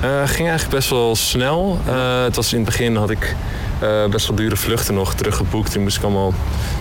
Eh, 0.01 0.09
ging 0.25 0.47
eigenlijk 0.49 0.69
best 0.69 0.89
wel 0.89 1.15
snel. 1.15 1.79
Eh, 1.87 2.23
het 2.23 2.35
was 2.35 2.51
in 2.53 2.57
het 2.59 2.65
begin 2.65 2.95
had 2.95 3.09
ik 3.09 3.35
eh, 3.79 4.05
best 4.09 4.27
wel 4.27 4.35
dure 4.35 4.55
vluchten 4.55 4.93
nog 4.93 5.13
teruggeboekt. 5.13 5.71
Toen 5.71 5.83
moest 5.83 5.97
ik 5.97 6.03
allemaal 6.03 6.33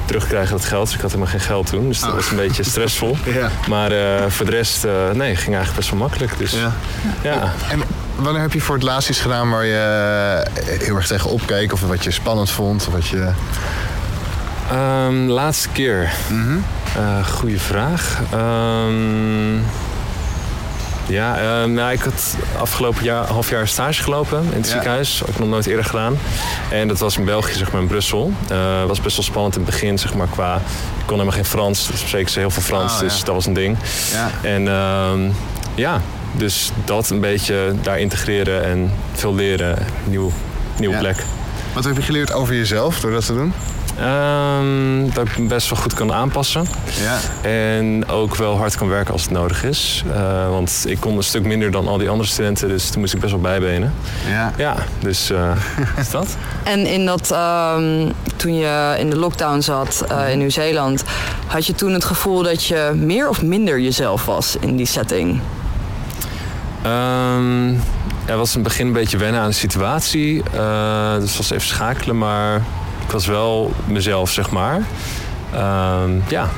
terugkrijgen 0.05 0.51
dat 0.57 0.65
geld. 0.65 0.85
Dus 0.87 0.95
ik 0.95 1.01
had 1.01 1.11
helemaal 1.11 1.33
geen 1.33 1.41
geld 1.41 1.67
toen. 1.67 1.89
Dus 1.89 2.01
dat 2.01 2.15
was 2.15 2.31
een 2.31 2.37
beetje 2.37 2.63
stressvol. 2.73 3.17
Ja. 3.25 3.49
Maar 3.69 3.91
eh, 3.93 4.27
voor 4.29 4.45
de 4.47 4.51
rest, 4.51 4.85
eh, 4.85 4.93
nee, 5.13 5.37
ging 5.37 5.55
eigenlijk 5.57 5.77
best 5.77 5.91
wel 5.91 5.99
makkelijk. 5.99 6.39
Dus 6.39 6.53
Ja. 6.53 6.73
ja. 7.23 7.53
En 7.71 7.82
wanneer 8.23 8.43
heb 8.43 8.53
je 8.53 8.61
voor 8.61 8.75
het 8.75 8.85
laatst 8.85 9.09
iets 9.09 9.21
gedaan 9.21 9.51
waar 9.51 9.65
je 9.65 10.45
eh, 10.55 10.79
heel 10.87 10.97
erg 10.97 11.07
tegen 11.07 11.31
opkeek 11.31 11.73
of 11.73 11.81
wat 11.81 12.05
je 12.05 12.11
spannend 12.11 12.51
vond? 12.51 12.87
Of 12.87 12.93
wat 12.93 13.07
je... 13.07 13.31
Ehm, 14.71 15.27
laatste 15.27 15.69
keer. 15.69 16.13
Goeie 17.33 17.61
vraag. 17.61 18.21
Ehm, 18.33 19.57
ja, 21.07 21.39
ehm, 21.39 21.73
nou, 21.73 21.93
ik 21.93 22.01
had 22.01 22.37
afgelopen 22.59 23.05
jaar, 23.05 23.27
half 23.27 23.51
jaar 23.51 23.69
stage 23.69 24.03
gelopen 24.03 24.43
in 24.43 24.53
het 24.57 24.67
Ja. 24.67 24.73
ziekenhuis. 24.73 25.23
Ik 25.27 25.39
nog 25.39 25.49
nooit 25.49 25.67
eerder 25.67 25.85
gedaan. 25.85 26.19
En 26.71 26.89
dat 26.89 26.99
was 26.99 27.17
in 27.17 27.25
België, 27.25 27.53
zeg 27.55 27.73
maar 27.73 27.81
in 27.81 27.87
Brussel. 27.87 28.33
Het 28.49 28.89
was 28.89 29.01
best 29.01 29.17
wel 29.17 29.25
spannend 29.25 29.57
in 29.57 29.63
het 29.63 29.71
begin, 29.71 29.99
zeg 29.99 30.15
maar, 30.15 30.29
qua... 30.31 30.55
Ik 30.57 31.07
kon 31.07 31.19
helemaal 31.19 31.35
geen 31.37 31.45
Frans, 31.45 31.87
dus 31.87 32.01
spreken 32.01 32.31
ze 32.31 32.39
heel 32.39 32.51
veel 32.51 32.63
Frans, 32.63 32.93
Oh, 32.93 33.01
dus 33.01 33.19
ja. 33.19 33.25
dat 33.25 33.35
was 33.35 33.47
een 33.47 33.53
ding. 33.53 33.77
Ja. 34.13 34.31
En 34.49 34.63
ja, 35.75 36.01
dus 36.33 36.71
dat 36.85 37.11
een 37.11 37.21
beetje 37.21 37.73
daar 37.83 37.99
integreren 38.01 38.65
en 38.65 38.91
veel 39.13 39.35
leren. 39.35 39.79
Nieuw, 40.05 40.33
nieuwe 40.79 40.95
Ja. 40.95 41.01
plek. 41.01 41.17
Wat 41.75 41.85
heb 41.85 41.97
je 41.97 42.03
geleerd 42.03 42.33
over 42.33 42.55
jezelf 42.55 43.01
door 43.01 43.11
dat 43.11 43.27
te 43.27 43.35
doen? 43.35 43.53
Ehm, 43.99 45.11
dat 45.15 45.27
ik 45.27 45.39
me 45.39 45.47
best 45.47 45.71
wel 45.71 45.79
goed 45.79 45.95
kan 45.95 46.13
aanpassen. 46.13 46.65
Ja. 47.03 47.19
En 47.49 48.09
ook 48.09 48.37
wel 48.37 48.57
hard 48.57 48.77
kan 48.77 48.89
werken 48.89 49.13
als 49.13 49.23
het 49.23 49.31
nodig 49.31 49.65
is. 49.65 50.05
Eh, 50.15 50.49
want 50.49 50.85
ik 50.87 51.01
kon 51.01 51.17
een 51.17 51.23
stuk 51.23 51.45
minder 51.45 51.71
dan 51.71 51.89
al 51.89 51.99
die 51.99 52.09
andere 52.09 52.29
studenten, 52.29 52.69
dus 52.69 52.91
toen 52.91 53.01
moest 53.01 53.15
ik 53.15 53.21
best 53.21 53.33
wel 53.33 53.41
bijbenen. 53.41 53.93
Ja. 54.29 54.53
Ja, 54.57 54.77
dus 55.01 55.31
eh, 55.31 55.51
is 56.01 56.11
dat? 56.11 56.37
En 56.63 56.87
in 56.87 57.07
dat, 57.07 57.31
ehm, 57.31 58.09
toen 58.37 58.55
je 58.55 58.97
in 58.99 59.11
de 59.11 59.17
lockdown 59.17 59.61
zat 59.61 60.05
eh, 60.09 60.31
in 60.33 60.39
Nieuw-Zeeland, 60.39 61.03
had 61.47 61.67
je 61.67 61.75
toen 61.75 61.93
het 61.93 62.05
gevoel 62.05 62.43
dat 62.43 62.65
je 62.65 62.93
meer 62.97 63.29
of 63.29 63.43
minder 63.43 63.81
jezelf 63.81 64.25
was 64.25 64.57
in 64.61 64.77
die 64.77 64.87
setting? 64.87 65.41
Ehm 66.83 67.75
ja, 68.27 68.37
was 68.37 68.55
in 68.55 68.61
het 68.61 68.69
begin 68.69 68.87
een 68.87 68.93
beetje 68.93 69.17
wennen 69.17 69.41
aan 69.41 69.49
de 69.49 69.55
situatie. 69.55 70.43
Eh, 70.53 71.15
dus 71.15 71.37
was 71.37 71.51
even 71.51 71.67
schakelen, 71.67 72.19
maar 72.19 72.57
ik 73.05 73.11
was 73.11 73.27
wel 73.27 73.73
mezelf, 73.85 74.31
zeg 74.31 74.51
maar. 74.51 74.83
Ehm, 75.53 76.11
ja, 76.29 76.49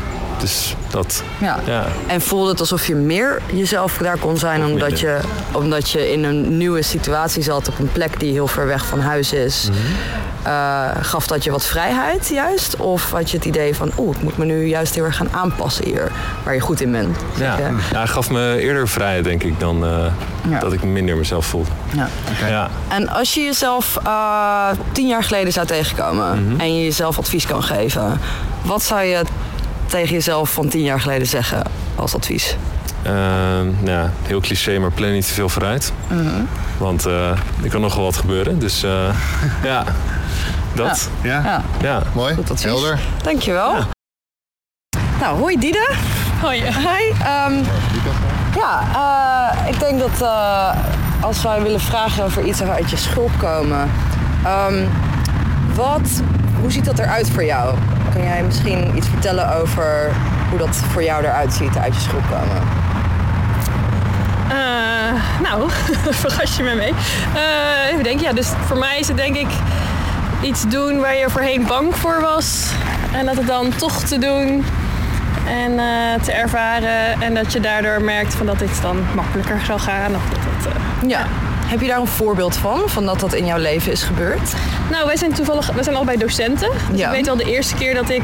dus 0.40 0.74
dat. 0.90 1.22
Ja. 1.40 1.58
Ja. 1.66 1.84
En 2.06 2.20
voelde 2.20 2.50
het 2.50 2.60
alsof 2.60 2.86
je 2.86 2.94
meer 2.94 3.42
jezelf 3.52 3.96
daar 3.96 4.18
kon 4.18 4.36
zijn 4.38 4.64
omdat 4.64 5.00
je, 5.00 5.18
omdat 5.52 5.90
je 5.90 6.12
in 6.12 6.24
een 6.24 6.56
nieuwe 6.56 6.82
situatie 6.82 7.42
zat 7.42 7.68
op 7.68 7.78
een 7.78 7.92
plek 7.92 8.20
die 8.20 8.32
heel 8.32 8.46
ver 8.48 8.66
weg 8.66 8.86
van 8.86 9.00
huis 9.00 9.32
is? 9.32 9.68
Mhm. 9.70 9.78
Eh, 10.42 10.88
gaf 11.00 11.26
dat 11.26 11.44
je 11.44 11.50
wat 11.50 11.64
vrijheid 11.66 12.28
juist? 12.28 12.76
Of 12.76 13.10
had 13.10 13.30
je 13.30 13.36
het 13.36 13.46
idee 13.46 13.74
van, 13.74 13.90
oeh, 13.98 14.16
ik 14.16 14.22
moet 14.22 14.36
me 14.36 14.44
nu 14.44 14.66
juist 14.66 14.94
heel 14.94 15.04
erg 15.04 15.16
gaan 15.16 15.28
aanpassen 15.32 15.84
hier, 15.84 16.12
waar 16.42 16.54
je 16.54 16.60
goed 16.60 16.80
in 16.80 16.92
bent? 16.92 17.16
Ja. 17.34 17.56
Ja. 17.92 18.06
gaf 18.06 18.30
me 18.30 18.56
eerder 18.60 18.88
vrijheid, 18.88 19.24
denk 19.24 19.42
ik, 19.42 19.60
dan 19.60 19.84
eh, 19.84 20.06
Ja. 20.50 20.58
dat 20.58 20.72
ik 20.72 20.82
minder 20.82 21.16
mezelf 21.16 21.46
voelde. 21.46 21.70
Ja. 21.96 22.08
Ja. 22.48 22.68
En 22.88 23.08
als 23.08 23.34
je 23.34 23.40
jezelf 23.40 23.98
eh, 24.04 24.68
tien 24.92 25.06
jaar 25.06 25.22
geleden 25.24 25.52
zou 25.52 25.66
tegenkomen 25.66 26.44
Mhm. 26.48 26.60
en 26.60 26.76
je 26.76 26.84
jezelf 26.84 27.18
advies 27.18 27.46
kan 27.46 27.62
geven, 27.62 28.20
wat 28.62 28.82
zou 28.82 29.02
je 29.02 29.22
tegen 29.86 30.12
jezelf 30.14 30.52
van 30.52 30.68
tien 30.68 30.82
jaar 30.82 31.00
geleden 31.00 31.26
zeggen 31.26 31.62
als 31.94 32.14
advies? 32.14 32.56
Ehm, 33.02 33.14
nou 33.64 33.90
ja, 33.90 34.10
heel 34.22 34.40
cliché, 34.40 34.78
maar 34.78 34.90
plan 34.92 35.12
niet 35.12 35.26
te 35.26 35.32
veel 35.32 35.48
vooruit. 35.48 35.92
Want 36.78 37.06
eh, 37.06 37.30
er 37.62 37.68
kan 37.70 37.80
nogal 37.80 38.02
wat 38.02 38.16
gebeuren. 38.16 38.58
Dus 38.58 38.82
eh, 38.82 38.90
ja, 39.62 39.84
dat. 40.74 41.08
Ja. 41.22 41.42
Ja, 41.44 41.62
Ja. 41.82 42.02
Mooi. 42.14 42.34
goed 42.34 42.50
advies. 42.50 42.64
Helder. 42.64 42.98
Dankjewel. 43.22 43.74
Nou, 45.20 45.38
hoi 45.38 45.58
Diede. 45.58 45.90
Hoi. 46.40 46.62
Hi. 46.62 47.10
ehm, 47.22 47.54
ja, 48.56 48.82
eh, 49.62 49.68
ik 49.72 49.80
denk 49.80 49.98
dat 49.98 50.20
eh, 50.22 50.76
als 51.20 51.42
wij 51.42 51.62
willen 51.62 51.80
vragen 51.80 52.24
over 52.24 52.44
iets 52.44 52.62
uit 52.62 52.90
je 52.90 52.96
schulp 52.96 53.30
komen. 53.38 53.90
ehm, 54.44 54.84
wat, 55.74 56.22
hoe 56.60 56.70
ziet 56.72 56.84
dat 56.84 56.98
eruit 56.98 57.30
voor 57.30 57.44
jou? 57.44 57.74
Kan 58.14 58.22
jij 58.22 58.42
misschien 58.42 58.96
iets 58.96 59.08
vertellen 59.08 59.54
over 59.54 60.10
hoe 60.50 60.58
dat 60.58 60.76
voor 60.76 61.02
jou 61.02 61.24
eruit 61.24 61.52
ziet 61.52 61.76
uit 61.76 61.94
je 61.94 62.00
schulp 62.00 62.22
komen? 62.30 62.62
Eh, 64.48 65.40
nou, 65.42 65.70
verras 66.22 66.56
je 66.56 66.62
me 66.62 66.74
mee. 66.74 66.92
Eh, 67.34 67.92
even 67.92 68.02
denken, 68.02 68.22
ja, 68.22 68.32
dus 68.32 68.48
voor 68.66 68.78
mij 68.78 68.98
is 68.98 69.08
het 69.08 69.16
denk 69.16 69.36
ik 69.36 69.48
iets 70.42 70.68
doen 70.68 71.00
waar 71.00 71.16
je 71.16 71.30
voorheen 71.30 71.66
bang 71.66 71.96
voor 71.96 72.20
was. 72.20 72.70
En 73.12 73.26
dat 73.26 73.36
het 73.36 73.46
dan 73.46 73.70
toch 73.76 74.02
te 74.02 74.18
doen 74.18 74.64
en 75.46 75.78
eh, 75.78 76.22
te 76.22 76.32
ervaren. 76.32 77.20
En 77.20 77.34
dat 77.34 77.52
je 77.52 77.60
daardoor 77.60 78.02
merkt 78.02 78.34
van 78.34 78.46
dat 78.46 78.58
dit 78.58 78.82
dan 78.82 78.96
makkelijker 79.14 79.60
zal 79.66 79.78
gaan. 79.78 80.14
Of 80.14 80.22
dat 80.30 80.38
het, 80.38 80.72
Ja. 81.10 81.26
Heb 81.66 81.80
je 81.80 81.86
daar 81.86 81.98
een 82.00 82.06
voorbeeld 82.06 82.56
van, 82.56 82.82
van 82.86 83.04
dat 83.06 83.20
dat 83.20 83.32
in 83.34 83.46
jouw 83.46 83.58
leven 83.58 83.92
is 83.92 84.02
gebeurd? 84.02 84.52
Nou, 84.90 85.06
wij 85.06 85.16
zijn 85.16 85.32
toevallig, 85.32 85.70
wij 85.72 85.82
zijn 85.82 85.96
allebei 85.96 86.18
docenten. 86.18 86.70
Dus 86.90 86.98
Ja. 87.00 87.06
ik 87.06 87.12
weet 87.14 87.26
wel 87.26 87.36
de 87.36 87.44
eerste 87.52 87.74
keer 87.74 87.94
dat 87.94 88.10
ik 88.10 88.22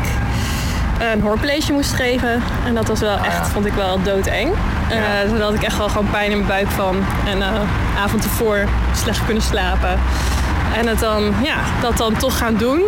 een 1.12 1.20
hoorcollege 1.20 1.72
moest 1.72 1.92
geven. 1.92 2.42
En 2.66 2.74
dat 2.74 2.88
was 2.88 3.00
wel 3.00 3.16
echt, 3.16 3.48
vond 3.48 3.66
ik 3.66 3.72
wel 3.72 4.03
doodeng. 4.03 4.53
Eh 4.90 5.31
daar 5.31 5.40
had 5.40 5.55
ik 5.55 5.62
echt 5.62 5.76
wel 5.76 5.88
gewoon 5.88 6.11
pijn 6.11 6.31
in 6.31 6.37
mijn 6.37 6.48
buik 6.48 6.68
van. 6.68 6.96
En 7.26 7.42
eh 7.42 7.48
avond 8.03 8.24
ervoor 8.24 8.68
slecht 8.96 9.24
kunnen 9.24 9.42
slapen. 9.42 9.98
En 10.76 10.87
het 10.87 10.98
dan, 10.98 11.35
ja, 11.42 11.57
dat 11.81 11.96
dan 11.96 12.16
toch 12.16 12.38
gaan 12.38 12.57
doen. 12.57 12.81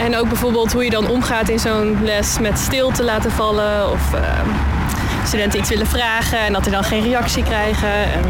En 0.00 0.16
ook 0.16 0.28
bijvoorbeeld 0.28 0.72
hoe 0.72 0.84
je 0.84 0.90
dan 0.90 1.08
omgaat 1.08 1.48
in 1.48 1.58
zo'n 1.58 1.98
les 2.02 2.38
met 2.38 2.58
stilte 2.58 3.02
laten 3.04 3.30
vallen. 3.30 3.90
Of 3.90 4.14
ehm, 4.14 4.48
studenten 5.26 5.58
iets 5.58 5.68
willen 5.68 5.86
vragen 5.86 6.38
en 6.38 6.52
dat 6.52 6.62
die 6.62 6.72
dan 6.72 6.84
geen 6.84 7.02
reactie 7.02 7.42
krijgen. 7.42 7.92
En 7.92 8.20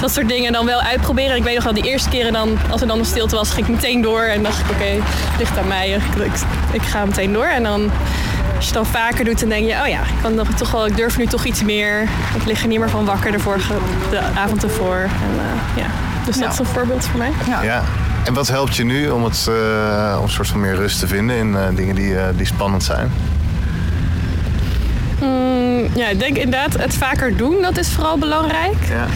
dat 0.00 0.12
soort 0.12 0.28
dingen 0.28 0.52
dan 0.52 0.66
wel 0.66 0.80
uitproberen. 0.80 1.36
Ik 1.36 1.42
weet 1.42 1.54
nog 1.54 1.64
wel, 1.64 1.74
die 1.74 1.84
eerste 1.84 2.08
keren 2.08 2.32
dan, 2.32 2.58
als 2.70 2.80
er 2.80 2.86
dan 2.86 2.98
een 2.98 3.04
stilte 3.04 3.36
was, 3.36 3.50
ging 3.50 3.66
ik 3.66 3.74
meteen 3.74 4.02
door. 4.02 4.22
En 4.22 4.42
dacht 4.42 4.60
ik, 4.60 4.70
oké, 4.70 4.84
het 4.84 5.38
ligt 5.38 5.58
aan 5.58 5.68
mij. 5.68 5.90
Ik, 5.90 6.24
ik, 6.24 6.32
ik 6.72 6.82
ga 6.82 7.04
meteen 7.04 7.32
door. 7.32 7.46
En 7.46 7.62
dan, 7.62 7.90
als 8.56 8.68
je 8.68 8.74
het 8.74 8.74
dan 8.74 8.86
vaker 8.86 9.24
doet, 9.24 9.40
dan 9.40 9.48
denk 9.48 9.66
je, 9.66 9.80
oh 9.82 9.88
ja, 9.88 10.00
ik, 10.00 10.22
kan 10.22 10.34
nog, 10.34 10.48
toch 10.48 10.70
wel, 10.70 10.86
ik 10.86 10.96
durf 10.96 11.18
nu 11.18 11.26
toch 11.26 11.44
iets 11.44 11.62
meer. 11.62 12.02
Ik 12.34 12.44
lig 12.44 12.62
er 12.62 12.68
niet 12.68 12.78
meer 12.78 12.90
van 12.90 13.04
wakker 13.04 13.32
de, 13.32 13.38
vorige, 13.38 13.74
de 14.10 14.20
avond 14.34 14.62
ervoor. 14.62 14.96
En, 14.96 15.10
eh, 15.38 15.82
ja. 15.82 15.86
Dus 16.26 16.38
dat 16.38 16.52
is 16.52 16.58
een 16.58 16.66
voorbeeld 16.66 17.04
voor 17.04 17.18
mij. 17.18 17.30
Ja. 17.62 17.82
En 18.24 18.34
wat 18.34 18.48
helpt 18.48 18.76
je 18.76 18.84
nu 18.84 19.08
om, 19.08 19.24
het, 19.24 19.46
eh, 19.48 20.14
om 20.18 20.24
een 20.24 20.30
soort 20.30 20.48
van 20.48 20.60
meer 20.60 20.74
rust 20.74 20.98
te 20.98 21.06
vinden 21.06 21.36
in 21.36 21.56
eh, 21.56 21.62
dingen 21.74 21.94
die, 21.94 22.18
eh, 22.18 22.26
die 22.36 22.46
spannend 22.46 22.82
zijn? 22.82 23.12
Ja, 25.94 26.08
ik 26.08 26.18
denk 26.18 26.36
inderdaad 26.36 26.72
het 26.78 26.94
vaker 26.94 27.36
doen, 27.36 27.62
dat 27.62 27.76
is 27.76 27.88
vooral 27.88 28.18
belangrijk. 28.18 28.76
Ja. 28.88 29.06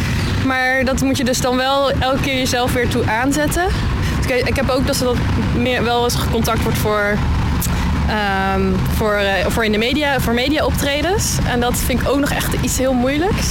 Maar 0.46 0.84
dat 0.84 1.00
moet 1.00 1.16
je 1.16 1.24
dus 1.24 1.40
dan 1.40 1.56
wel 1.56 1.90
elke 1.90 2.20
keer 2.20 2.34
jezelf 2.34 2.72
weer 2.72 2.88
toe 2.88 3.10
aanzetten. 3.10 3.66
Dus 4.16 4.36
ik, 4.36 4.48
ik 4.48 4.56
heb 4.56 4.68
ook 4.68 4.86
dat 4.86 4.96
ze 4.96 5.04
dat 5.04 5.16
meer 5.56 5.84
wel 5.84 6.04
eens 6.04 6.16
contact 6.30 6.62
wordt 6.62 6.78
voor, 6.78 7.16
ehm, 8.08 8.62
voor, 8.96 9.14
eh, 9.14 9.46
voor 9.46 9.64
in 9.64 9.72
de 9.72 9.78
media, 9.78 10.20
voor 10.20 10.34
media 10.34 10.64
optredens. 10.64 11.36
En 11.50 11.60
dat 11.60 11.76
vind 11.76 12.00
ik 12.00 12.08
ook 12.08 12.18
nog 12.18 12.30
echt 12.30 12.54
iets 12.60 12.78
heel 12.78 12.92
moeilijks. 12.92 13.46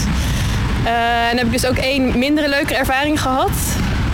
Eh, 0.83 1.29
en 1.29 1.37
heb 1.37 1.45
ik 1.45 1.51
dus 1.51 1.65
ook 1.65 1.77
één 1.77 2.19
mindere 2.19 2.49
leuke 2.49 2.75
ervaring 2.75 3.21
gehad. 3.21 3.51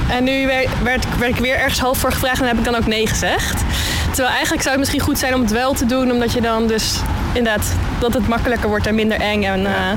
En 0.10 0.24
nu 0.24 0.48
werd, 0.48 0.68
werd, 0.84 1.06
werd 1.18 1.32
ik 1.32 1.42
weer 1.42 1.56
ergens 1.56 1.80
half 1.80 1.98
voor 1.98 2.12
gevraagd 2.12 2.42
en 2.42 2.48
heb 2.48 2.58
ik 2.58 2.64
dan 2.64 2.76
ook 2.76 2.88
nee 2.88 3.08
gezegd. 3.08 3.64
Terwijl 4.06 4.30
eigenlijk 4.30 4.62
zou 4.62 4.70
het 4.70 4.80
misschien 4.80 5.02
goed 5.02 5.18
zijn 5.18 5.36
om 5.36 5.42
het 5.42 5.52
wel 5.52 5.74
te 5.74 5.86
doen, 5.86 6.12
omdat 6.12 6.34
je 6.34 6.42
dan 6.42 6.68
dus 6.68 7.00
inderdaad 7.34 7.76
dat 8.00 8.14
het 8.14 8.28
makkelijker 8.28 8.70
wordt 8.70 8.88
en 8.88 8.96
minder 8.96 9.20
eng. 9.20 9.44
En, 9.44 9.66
eh, 9.66 9.92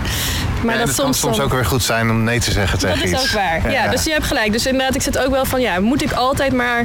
maar 0.62 0.74
Ja, 0.74 0.80
dat 0.80 0.88
het 0.88 0.96
kan 0.96 1.14
soms, 1.14 1.18
soms 1.18 1.40
ook 1.40 1.52
weer 1.52 1.64
goed 1.64 1.82
zijn 1.82 2.10
om 2.10 2.24
nee 2.24 2.40
te 2.40 2.50
zeggen 2.50 2.78
tegen 2.78 2.96
dat 2.96 3.04
is 3.04 3.12
iets. 3.12 3.22
ook 3.22 3.40
waar. 3.42 3.70
Ja, 3.70 3.88
dus 3.88 4.04
je 4.04 4.10
hebt 4.12 4.24
gelijk. 4.24 4.52
Dus 4.52 4.66
inderdaad, 4.66 4.94
ik 4.94 5.02
zit 5.02 5.18
ook 5.18 5.30
wel 5.30 5.44
van, 5.44 5.60
ja, 5.60 5.80
moet 5.80 6.02
ik 6.02 6.12
altijd 6.12 6.52
maar 6.52 6.84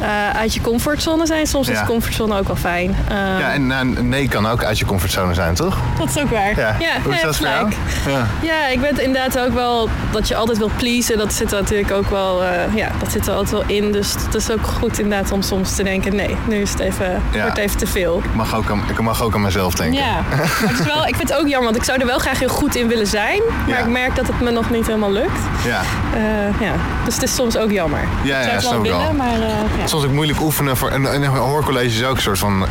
eh, 0.00 0.30
uit 0.30 0.54
je 0.54 0.60
comfortzone 0.60 1.26
zijn? 1.26 1.46
Soms 1.46 1.68
is 1.68 1.78
comfortzone 1.86 2.38
ook 2.38 2.46
wel 2.46 2.56
fijn. 2.56 2.96
Eh, 3.08 3.16
Ja, 3.16 3.52
en 3.52 3.66
nou, 3.66 4.02
nee 4.02 4.28
kan 4.28 4.46
ook 4.46 4.64
uit 4.64 4.78
je 4.78 4.84
comfortzone 4.84 5.34
zijn, 5.34 5.54
toch? 5.54 5.78
Dat 5.98 6.08
is 6.08 6.18
ook 6.18 6.30
waar. 6.30 6.56
Ja. 6.58 6.76
Ja, 6.78 7.00
Hoe 7.02 7.12
is 7.12 7.20
je 7.20 7.26
dat 7.26 7.38
hebt 7.38 7.74
voor 8.02 8.10
jou? 8.12 8.24
Ja. 8.42 8.66
Ik 8.68 8.80
ben 8.80 9.02
inderdaad 9.04 9.38
ook 9.38 9.54
wel 9.54 9.88
dat 10.10 10.28
je 10.28 10.36
altijd 10.36 10.58
wil 10.58 10.70
pleasen. 10.76 11.18
Dat 11.18 11.32
zit 11.32 11.52
er 11.52 11.60
natuurlijk 11.60 11.90
ook 11.92 12.10
wel, 12.10 12.44
eh, 12.44 12.74
ja, 12.74 12.90
dat 12.98 13.12
zit 13.12 13.26
er 13.26 13.32
altijd 13.32 13.50
wel 13.50 13.76
in. 13.76 13.92
Dus 13.92 14.12
het 14.24 14.34
is 14.34 14.50
ook 14.50 14.66
goed 14.66 14.98
inderdaad 14.98 15.32
om 15.32 15.42
soms 15.42 15.74
te 15.74 15.82
denken, 15.82 16.16
nee, 16.16 16.36
nu 16.48 16.56
is 16.56 16.70
het 16.70 16.80
even, 16.80 17.22
wordt 17.32 17.56
even 17.56 17.78
te 17.78 17.86
veel. 17.86 18.22
Ik, 18.24 18.34
mag 18.34 18.56
ook 18.56 18.70
aan, 18.70 18.82
ik 18.90 19.00
mag 19.00 19.22
ook 19.22 19.34
aan 19.34 19.42
mezelf 19.42 19.74
denken. 19.74 19.98
Ja, 20.02 20.20
maar 20.30 20.70
het 20.70 20.78
is 20.78 20.86
wel, 20.86 21.06
ik 21.06 21.16
vind 21.16 21.28
het 21.28 21.38
ook 21.38 21.46
jammer, 21.48 21.64
want 21.64 21.76
ik 21.76 21.84
zou 21.84 22.00
er 22.00 22.06
wel 22.06 22.18
graag 22.18 22.38
heel 22.38 22.48
goed 22.48 22.76
in 22.76 22.88
willen 22.88 23.06
zijn. 23.08 23.42
Maar 23.66 23.68
Ja. 23.68 23.78
ik 23.78 23.86
merk 23.86 24.16
dat 24.16 24.26
het 24.26 24.40
me 24.40 24.50
nog 24.50 24.70
niet 24.70 24.86
helemaal 24.86 25.12
lukt. 25.12 25.38
Ja. 25.64 25.80
Eh, 26.14 26.60
ja. 26.60 26.72
Dus 27.04 27.14
het 27.14 27.22
is 27.22 27.34
soms 27.34 27.56
ook 27.56 27.70
jammer. 27.70 28.00
Ja, 28.22 28.38
ik 28.40 28.42
ja, 28.42 28.42
zou 28.42 28.54
het 28.54 28.62
snap 28.62 28.72
wel 28.72 28.84
ik 28.84 28.90
wel. 28.90 28.98
willen, 29.00 29.16
maar 29.16 29.32
eh, 29.48 29.78
ja. 29.80 29.86
Soms 29.86 30.04
ook 30.04 30.12
moeilijk 30.12 30.40
oefenen 30.40 30.76
voor. 30.76 30.90
En, 30.90 31.12
en 31.12 31.22
een 31.22 31.28
hoorcollege 31.28 31.86
is 31.86 32.04
ook 32.04 32.16
een 32.16 32.22
soort 32.22 32.38
van 32.38 32.66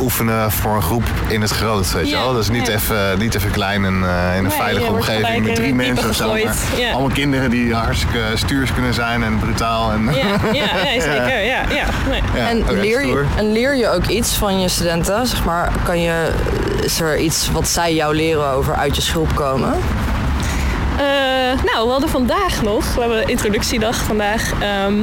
oefenen 0.00 0.50
voor 0.52 0.74
een 0.76 0.82
groep 0.82 1.02
in 1.28 1.40
het 1.40 1.50
groot, 1.50 1.92
weet 1.92 2.08
je 2.08 2.16
Ja, 2.16 2.22
wel? 2.22 2.32
Dus 2.32 2.48
niet, 2.50 2.66
ja. 2.66 2.72
even, 2.72 3.18
niet 3.18 3.34
even 3.34 3.50
klein 3.50 3.84
en 3.84 3.92
eh, 4.04 4.30
in 4.36 4.36
een 4.36 4.42
Nee, 4.42 4.50
veilige 4.58 4.92
omgeving 4.92 5.44
met 5.46 5.54
drie 5.54 5.74
mensen 5.74 6.08
of 6.08 6.14
zo. 6.16 6.26
maar 6.28 6.36
gegooid. 6.38 6.58
Ja. 6.76 6.90
Allemaal 6.90 7.10
kinderen 7.10 7.50
die 7.50 7.74
hartstikke 7.74 8.20
stuurs 8.34 8.72
kunnen 8.72 8.94
zijn 8.94 9.22
en 9.22 9.38
brutaal. 9.38 9.92
En, 9.92 10.04
Ja, 10.04 10.12
ja, 10.52 10.64
ja, 10.92 11.00
zeker. 11.10 11.42
Ja, 11.44 11.60
ja. 11.68 11.84
Nee. 12.08 12.22
Ja, 12.34 12.48
en, 12.48 12.64
leer 12.80 13.06
je, 13.06 13.24
en 13.36 13.52
leer 13.52 13.76
je 13.76 13.88
ook 13.88 14.06
iets 14.06 14.34
van 14.34 14.60
je 14.60 14.68
studenten? 14.68 15.26
Zeg 15.26 15.44
maar, 15.44 15.72
kan 15.84 16.00
je, 16.00 16.30
is 16.84 17.00
er 17.00 17.18
iets 17.18 17.50
wat 17.50 17.68
zij 17.68 17.94
jou 17.94 18.14
leren 18.14 18.50
over 18.50 18.74
uit 18.74 18.96
je 18.96 19.02
schulp 19.02 19.34
komen? 19.34 19.74
Eh, 20.98 21.62
nou, 21.72 21.84
we 21.86 21.90
hadden 21.90 22.08
vandaag 22.08 22.62
nog, 22.62 22.94
we 22.94 23.00
hebben 23.00 23.28
introductiedag 23.28 23.96
vandaag, 23.96 24.52
ehm, 24.60 24.94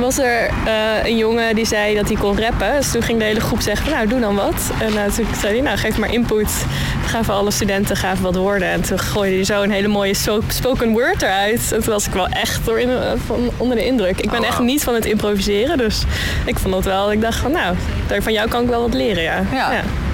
was 0.00 0.18
er 0.18 0.50
eh, 0.64 1.04
een 1.04 1.16
jongen 1.16 1.54
die 1.54 1.66
zei 1.66 1.94
dat 1.94 2.06
hij 2.08 2.16
kon 2.16 2.40
rappen. 2.40 2.72
Dus 2.76 2.90
toen 2.90 3.02
ging 3.02 3.18
de 3.18 3.24
hele 3.24 3.40
groep 3.40 3.60
zeggen 3.60 3.90
nou, 3.90 4.06
doe 4.06 4.20
dan 4.20 4.34
wat. 4.34 4.70
En 4.78 4.96
eh, 5.04 5.12
toen 5.12 5.26
zei 5.40 5.52
hij, 5.52 5.60
nou, 5.62 5.76
geef 5.78 5.98
maar 5.98 6.12
input. 6.12 6.64
Toen 7.00 7.08
gaven 7.10 7.34
alle 7.34 7.50
studenten 7.50 7.96
gaven 7.96 8.22
wat 8.22 8.36
woorden. 8.36 8.68
En 8.68 8.80
toen 8.80 8.98
gooide 8.98 9.34
hij 9.34 9.44
zo 9.44 9.62
een 9.62 9.70
hele 9.70 9.88
mooie 9.88 10.14
spoken 10.48 10.92
word 10.92 11.22
eruit. 11.22 11.72
En 11.72 11.82
toen 11.82 11.92
was 11.92 12.06
ik 12.06 12.12
wel 12.12 12.26
echt 12.28 12.64
door 12.64 12.80
in, 12.80 12.90
van, 13.26 13.50
onder 13.56 13.76
de 13.76 13.86
indruk. 13.86 14.20
Ik 14.20 14.30
ben 14.30 14.44
echt 14.44 14.58
niet 14.58 14.84
van 14.84 14.94
het 14.94 15.04
improviseren, 15.04 15.78
dus 15.78 16.02
ik 16.44 16.58
vond 16.58 16.74
het 16.74 16.84
wel. 16.84 17.12
Ik 17.12 17.20
dacht 17.20 17.38
van 17.38 17.52
nou, 17.52 17.76
daar- 18.06 18.22
van 18.22 18.32
jou 18.32 18.48
kan 18.48 18.62
ik 18.62 18.68
wel 18.68 18.80
wat 18.80 18.94
leren, 18.94 19.22
ja. 19.22 19.42
Ja. 19.52 19.70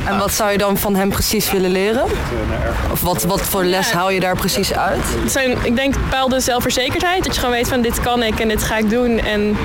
En 0.06 0.18
wat 0.18 0.32
zou 0.32 0.50
je 0.52 0.58
dan 0.58 0.76
van 0.76 0.94
hem 0.94 1.08
precies 1.08 1.50
willen 1.50 1.70
leren? 1.70 2.04
Of 2.90 3.00
wat, 3.00 3.22
wat 3.22 3.40
voor 3.40 3.64
les 3.64 3.92
haal 3.92 4.10
je 4.10 4.20
daar 4.20 4.36
precies 4.36 4.74
uit? 4.74 5.02
Het 5.22 5.32
zijn, 5.32 5.58
ik 5.62 5.76
denk, 5.76 5.94
bepaalde 5.94 6.40
zelfverzekerdheid. 6.40 7.24
Dat 7.24 7.34
je 7.34 7.40
gewoon 7.40 7.54
weet 7.54 7.68
van 7.68 7.80
dit 7.80 8.00
kan 8.00 8.22
ik 8.22 8.40
en 8.40 8.48
dit 8.48 8.62
ga 8.62 8.76
ik 8.76 8.90
doen. 8.90 9.18
En 9.18 9.56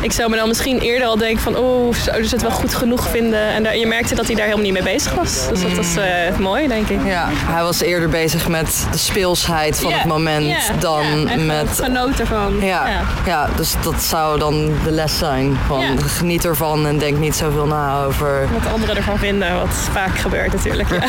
ik 0.00 0.12
zou 0.12 0.30
me 0.30 0.36
dan 0.36 0.48
misschien 0.48 0.78
eerder 0.78 1.06
al 1.06 1.16
denken 1.16 1.42
van... 1.42 1.56
oh, 1.56 1.94
zouden 1.94 2.28
ze 2.28 2.34
het 2.34 2.42
wel 2.42 2.52
goed 2.52 2.74
genoeg 2.74 3.08
vinden? 3.08 3.48
En 3.48 3.62
daar, 3.62 3.76
je 3.76 3.86
merkte 3.86 4.14
dat 4.14 4.26
hij 4.26 4.34
daar 4.34 4.44
helemaal 4.44 4.64
niet 4.64 4.72
mee 4.72 4.92
bezig 4.92 5.14
was. 5.14 5.48
Dus 5.48 5.62
dat 5.62 5.72
was 5.72 5.96
eh, 5.96 6.38
mooi, 6.38 6.68
denk 6.68 6.88
ik. 6.88 6.98
Ja, 7.04 7.28
hij 7.30 7.62
was 7.62 7.80
eerder 7.80 8.08
bezig 8.08 8.48
met 8.48 8.86
de 8.92 8.98
speelsheid 8.98 9.80
van 9.80 9.92
het 9.92 10.04
moment 10.04 10.70
dan 10.78 11.04
met... 11.46 11.80
Genoten 11.82 12.20
ervan. 12.20 12.60
Ja, 12.60 13.02
ja. 13.26 13.48
dus 13.56 13.74
dat 13.82 14.02
zou 14.02 14.38
dan 14.38 14.72
de 14.84 14.90
les 14.90 15.18
zijn. 15.18 15.58
Van 15.66 16.02
geniet 16.02 16.44
ervan 16.44 16.86
en 16.86 16.98
denk 16.98 17.18
niet 17.18 17.34
zoveel 17.36 17.66
na 17.66 18.04
over... 18.04 18.48
Wat 18.52 18.72
anderen 18.72 18.96
ervan 18.96 19.18
vinden, 19.18 19.54
wat 19.54 19.81
vaak 19.84 20.18
gebeurt 20.18 20.52
natuurlijk. 20.52 20.88
Ja. 21.00 21.06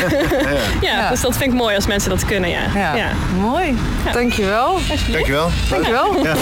Ja. 0.80 1.02
Ja. 1.02 1.10
dus 1.10 1.20
dat 1.20 1.36
vind 1.36 1.52
ik 1.52 1.58
mooi 1.58 1.74
als 1.74 1.86
mensen 1.86 2.10
dat 2.10 2.24
kunnen, 2.24 2.50
ja. 2.50 2.62
Ja, 2.74 2.94
ja. 2.94 3.10
mooi. 3.40 3.76
Dankjewel. 4.12 4.78
Dankjewel. 5.10 5.50
Dankjewel. 5.68 6.24
Ja. 6.24 6.34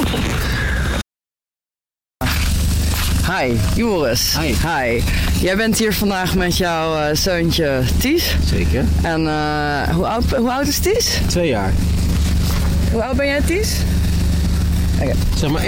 Hi, 3.39 3.57
Joris. 3.75 4.37
Hi. 4.39 4.55
Hi. 4.67 5.03
Jij 5.41 5.57
bent 5.57 5.79
hier 5.79 5.95
vandaag 5.95 6.35
met 6.35 6.57
jouw 6.57 6.99
eh, 6.99 7.17
zoontje 7.17 7.83
Ties. 7.99 8.37
Zeker. 8.45 8.85
En 9.03 9.27
eh, 9.27 9.95
hoe, 9.95 10.07
oud, 10.07 10.25
hoe 10.37 10.53
oud 10.53 10.67
is 10.67 10.79
Ties? 10.79 11.19
Twee 11.27 11.49
jaar. 11.49 11.73
Hoe 12.93 13.03
oud 13.03 13.17
ben 13.17 13.27
jij, 13.27 13.41
Ties? 13.41 13.77
Zeg 15.35 15.51
maar 15.51 15.63
1-10. 15.63 15.67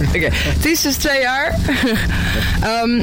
Oké, 0.14 0.28
Ties 0.60 0.84
is 0.84 0.96
twee 0.96 1.20
jaar. 1.20 1.54
Ehm, 2.60 3.00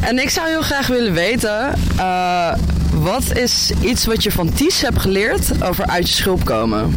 en 0.00 0.18
ik 0.18 0.30
zou 0.30 0.48
heel 0.48 0.62
graag 0.62 0.86
willen 0.86 1.12
weten... 1.12 1.74
eh, 1.96 2.52
wat 2.92 3.36
is 3.36 3.72
iets 3.80 4.06
wat 4.06 4.22
je 4.22 4.30
van 4.32 4.52
Ties 4.52 4.80
hebt 4.80 4.98
geleerd 4.98 5.62
over 5.62 5.86
uit 5.86 6.08
je 6.08 6.14
schulp 6.14 6.44
komen? 6.44 6.94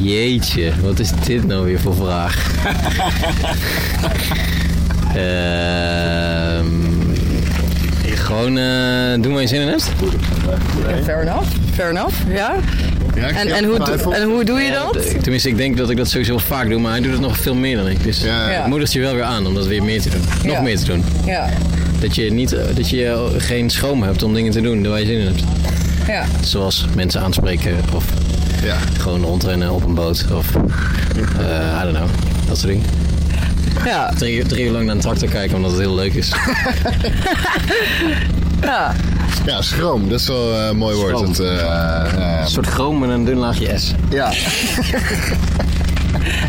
Jeetje, 0.00 0.72
wat 0.82 0.98
is 0.98 1.10
dit 1.26 1.46
nou 1.46 1.64
weer 1.64 1.80
voor 1.80 1.94
vraag? 1.94 2.36
Ehm 5.14 6.84
gewoon 8.24 8.58
eh 8.58 9.22
doen 9.22 9.32
waar 9.32 9.40
je 9.40 9.46
zin 9.48 9.60
in 9.60 9.68
hebt. 9.68 9.90
Fair 11.04 11.20
enough. 11.20 11.46
Fair 11.74 11.90
enough, 11.90 12.14
ja. 12.28 12.54
En, 13.16 13.48
en, 13.48 13.64
hoe, 13.64 13.78
doe- 13.78 14.14
en 14.14 14.22
hoe 14.22 14.44
doe 14.44 14.60
je 14.60 14.70
dat? 14.70 15.22
Tenminste, 15.22 15.48
ik 15.48 15.56
denk 15.56 15.76
dat 15.76 15.90
ik 15.90 15.96
dat 15.96 16.08
sowieso 16.08 16.30
wel 16.32 16.40
vaak 16.44 16.68
doe, 16.68 16.80
maar 16.80 16.90
hij 16.92 17.00
doet 17.00 17.12
het 17.12 17.20
nog 17.20 17.36
veel 17.38 17.54
meer 17.54 17.76
dan 17.76 17.88
ik. 17.88 18.02
Dus 18.02 18.22
Ja. 18.22 18.48
Het 18.48 18.66
moedigt 18.66 18.92
je 18.92 19.00
wel 19.00 19.14
weer 19.14 19.22
aan 19.22 19.46
om 19.46 19.54
dat 19.54 19.66
weer 19.66 19.82
meer 19.84 20.00
te 20.02 20.08
doen. 20.10 20.20
Nog 20.42 20.52
Ja. 20.52 20.60
meer 20.60 20.78
te 20.78 20.84
doen. 20.84 21.04
Ja, 21.26 21.48
Dat 22.00 22.14
je, 22.14 22.32
niet, 22.32 22.56
dat 22.74 22.90
je 22.90 23.28
geen 23.38 23.70
schroom 23.70 24.02
hebt 24.02 24.22
om 24.22 24.34
dingen 24.34 24.52
te 24.52 24.60
doen 24.60 24.88
waar 24.88 25.00
je 25.00 25.06
zin 25.06 25.18
in 25.18 25.26
hebt. 25.26 25.42
ja. 26.06 26.24
Zoals 26.42 26.86
mensen 26.94 27.20
aanspreken 27.20 27.76
of 27.94 28.04
Ja. 28.62 28.76
Gewoon 28.98 29.22
rondrennen 29.22 29.70
op 29.70 29.84
een 29.86 29.94
boot 29.94 30.24
of, 30.32 30.54
eh 31.38 31.80
I 31.80 31.82
don't 31.82 31.96
know, 31.96 32.08
dat 32.48 32.58
soort 32.58 32.72
dingen. 32.72 32.86
Ja, 33.84 34.12
Drie, 34.18 34.36
uur- 34.36 34.46
drie 34.46 34.64
uur 34.64 34.70
lang 34.70 34.84
naar 34.86 34.94
een 34.94 35.00
tractor 35.00 35.28
kijken 35.28 35.56
omdat 35.56 35.70
het 35.70 35.80
heel 35.80 35.94
leuk 35.94 36.14
is. 36.14 36.32
ja. 38.62 38.94
Ja, 39.46 39.62
schroom. 39.62 40.08
Dat 40.08 40.20
is 40.20 40.26
wel 40.26 40.54
eh, 40.58 40.66
een 40.66 40.76
mooi 40.76 40.96
woord. 40.96 41.16
Schroom. 41.16 41.26
Dat, 41.32 41.38
eh, 41.46 41.56
ja, 41.58 42.40
Een 42.42 42.48
soort 42.48 42.66
chroom 42.66 42.98
met 42.98 43.10
een 43.10 43.24
dun 43.24 43.36
laagje 43.36 43.78
S. 43.78 43.92
ja. 44.10 44.32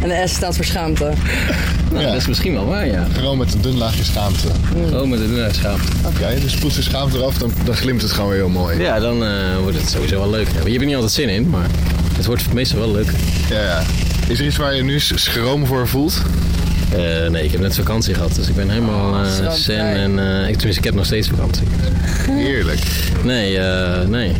En 0.02 0.10
de 0.10 0.24
S 0.28 0.34
staat 0.34 0.56
voor 0.56 0.65
schaamte. 0.65 1.12
Nou, 1.91 2.04
Ja. 2.04 2.08
dat 2.12 2.21
is 2.21 2.28
misschien 2.28 2.54
wel 2.54 2.65
waar, 2.65 2.88
ja. 2.88 3.08
Gewoon 3.13 3.38
met 3.38 3.54
een 3.54 3.62
dun 3.62 3.78
laagje 3.78 4.04
schaamte. 4.04 4.48
Chroom 4.88 5.10
met 5.10 5.19
een 5.19 5.28
dun 5.28 5.38
laagje 5.39 5.54
schaamte. 5.54 5.88
Oké, 6.06 6.39
dus 6.39 6.56
poets 6.56 6.76
de 6.76 6.82
schaamte 6.82 7.17
eraf, 7.17 7.38
dan, 7.38 7.52
dan 7.63 7.76
glimt 7.76 8.02
het 8.02 8.12
gewoon 8.12 8.30
weer 8.30 8.39
heel 8.39 8.50
mooi. 8.50 8.80
Ja, 8.82 9.00
dan 9.00 9.26
eh, 9.26 9.32
wordt 9.62 9.78
het 9.78 9.89
sowieso 9.89 10.19
wel 10.19 10.30
leuk. 10.30 10.48
Je 10.48 10.54
hebt 10.69 10.80
er 10.80 10.86
niet 10.86 10.95
altijd 10.95 11.12
zin 11.13 11.30
in, 11.30 11.50
maar 11.50 11.67
het 12.15 12.26
wordt 12.26 12.54
meestal 12.54 12.80
wel 12.80 12.91
leuk. 12.91 13.12
Ja, 13.50 13.62
ja. 13.62 13.82
Is 14.28 14.39
er 14.39 14.45
iets 14.45 14.58
waar 14.58 14.76
je 14.76 14.84
nu 14.84 15.00
schroom 15.00 15.65
voor 15.65 15.88
voelt? 15.88 16.21
Eh, 16.91 17.30
nee, 17.30 17.43
ik 17.43 17.52
heb 17.52 17.62
net 17.62 17.76
vakantie 17.76 18.13
gehad, 18.13 18.36
dus 18.36 18.48
ik 18.48 18.56
ben 18.56 18.69
helemaal 18.69 19.13
eh 19.24 19.32
schroomvrij. 19.32 19.58
zen 19.58 19.86
en 19.95 20.19
eh, 20.19 20.48
ik, 20.50 20.56
tenminste, 20.56 20.80
ik 20.80 20.84
heb 20.84 20.93
nog 20.93 21.06
steeds 21.06 21.28
vakantie. 21.28 21.67
Heerlijk. 22.32 22.80
Nee, 23.24 23.58
eh, 23.60 24.08
nee. 24.08 24.32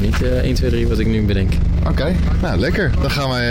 Niet 0.00 0.22
eh 0.22 0.28
1, 0.30 0.54
2, 0.54 0.70
3 0.70 0.88
wat 0.88 0.98
ik 0.98 1.06
nu 1.06 1.22
bedenk. 1.22 1.52
Oké, 1.88 2.14
nou 2.42 2.58
lekker. 2.58 2.90
Dan 3.00 3.10
gaan 3.10 3.28
wij, 3.30 3.50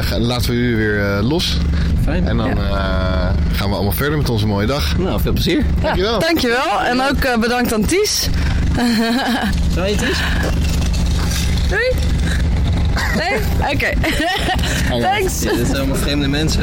eh, 0.00 0.18
laten 0.18 0.50
we 0.50 0.56
u 0.56 0.76
weer 0.76 1.00
eh, 1.04 1.28
los. 1.28 1.56
Fijn. 2.04 2.26
En 2.28 2.36
dan 2.36 2.50
eh, 2.50 3.28
gaan 3.52 3.68
we 3.68 3.74
allemaal 3.74 3.92
verder 3.92 4.18
met 4.18 4.28
onze 4.30 4.46
mooie 4.46 4.66
dag. 4.66 4.98
Nou, 4.98 5.20
veel 5.20 5.32
plezier. 5.32 5.64
Dankjewel. 5.80 6.18
Dankjewel. 6.18 6.80
En 6.84 7.00
ook 7.02 7.24
eh, 7.24 7.38
bedankt 7.38 7.72
aan 7.72 7.84
Ties. 7.84 8.28
Zou 9.74 9.86
je 9.86 9.92
eens? 9.92 10.18
Doei. 11.68 11.90
Nee? 13.16 13.38
Oké. 13.74 13.90
Thanks. 15.02 15.38
dit 15.40 15.52
zijn 15.66 15.76
allemaal 15.76 15.96
vreemde 15.96 16.28
mensen. 16.28 16.62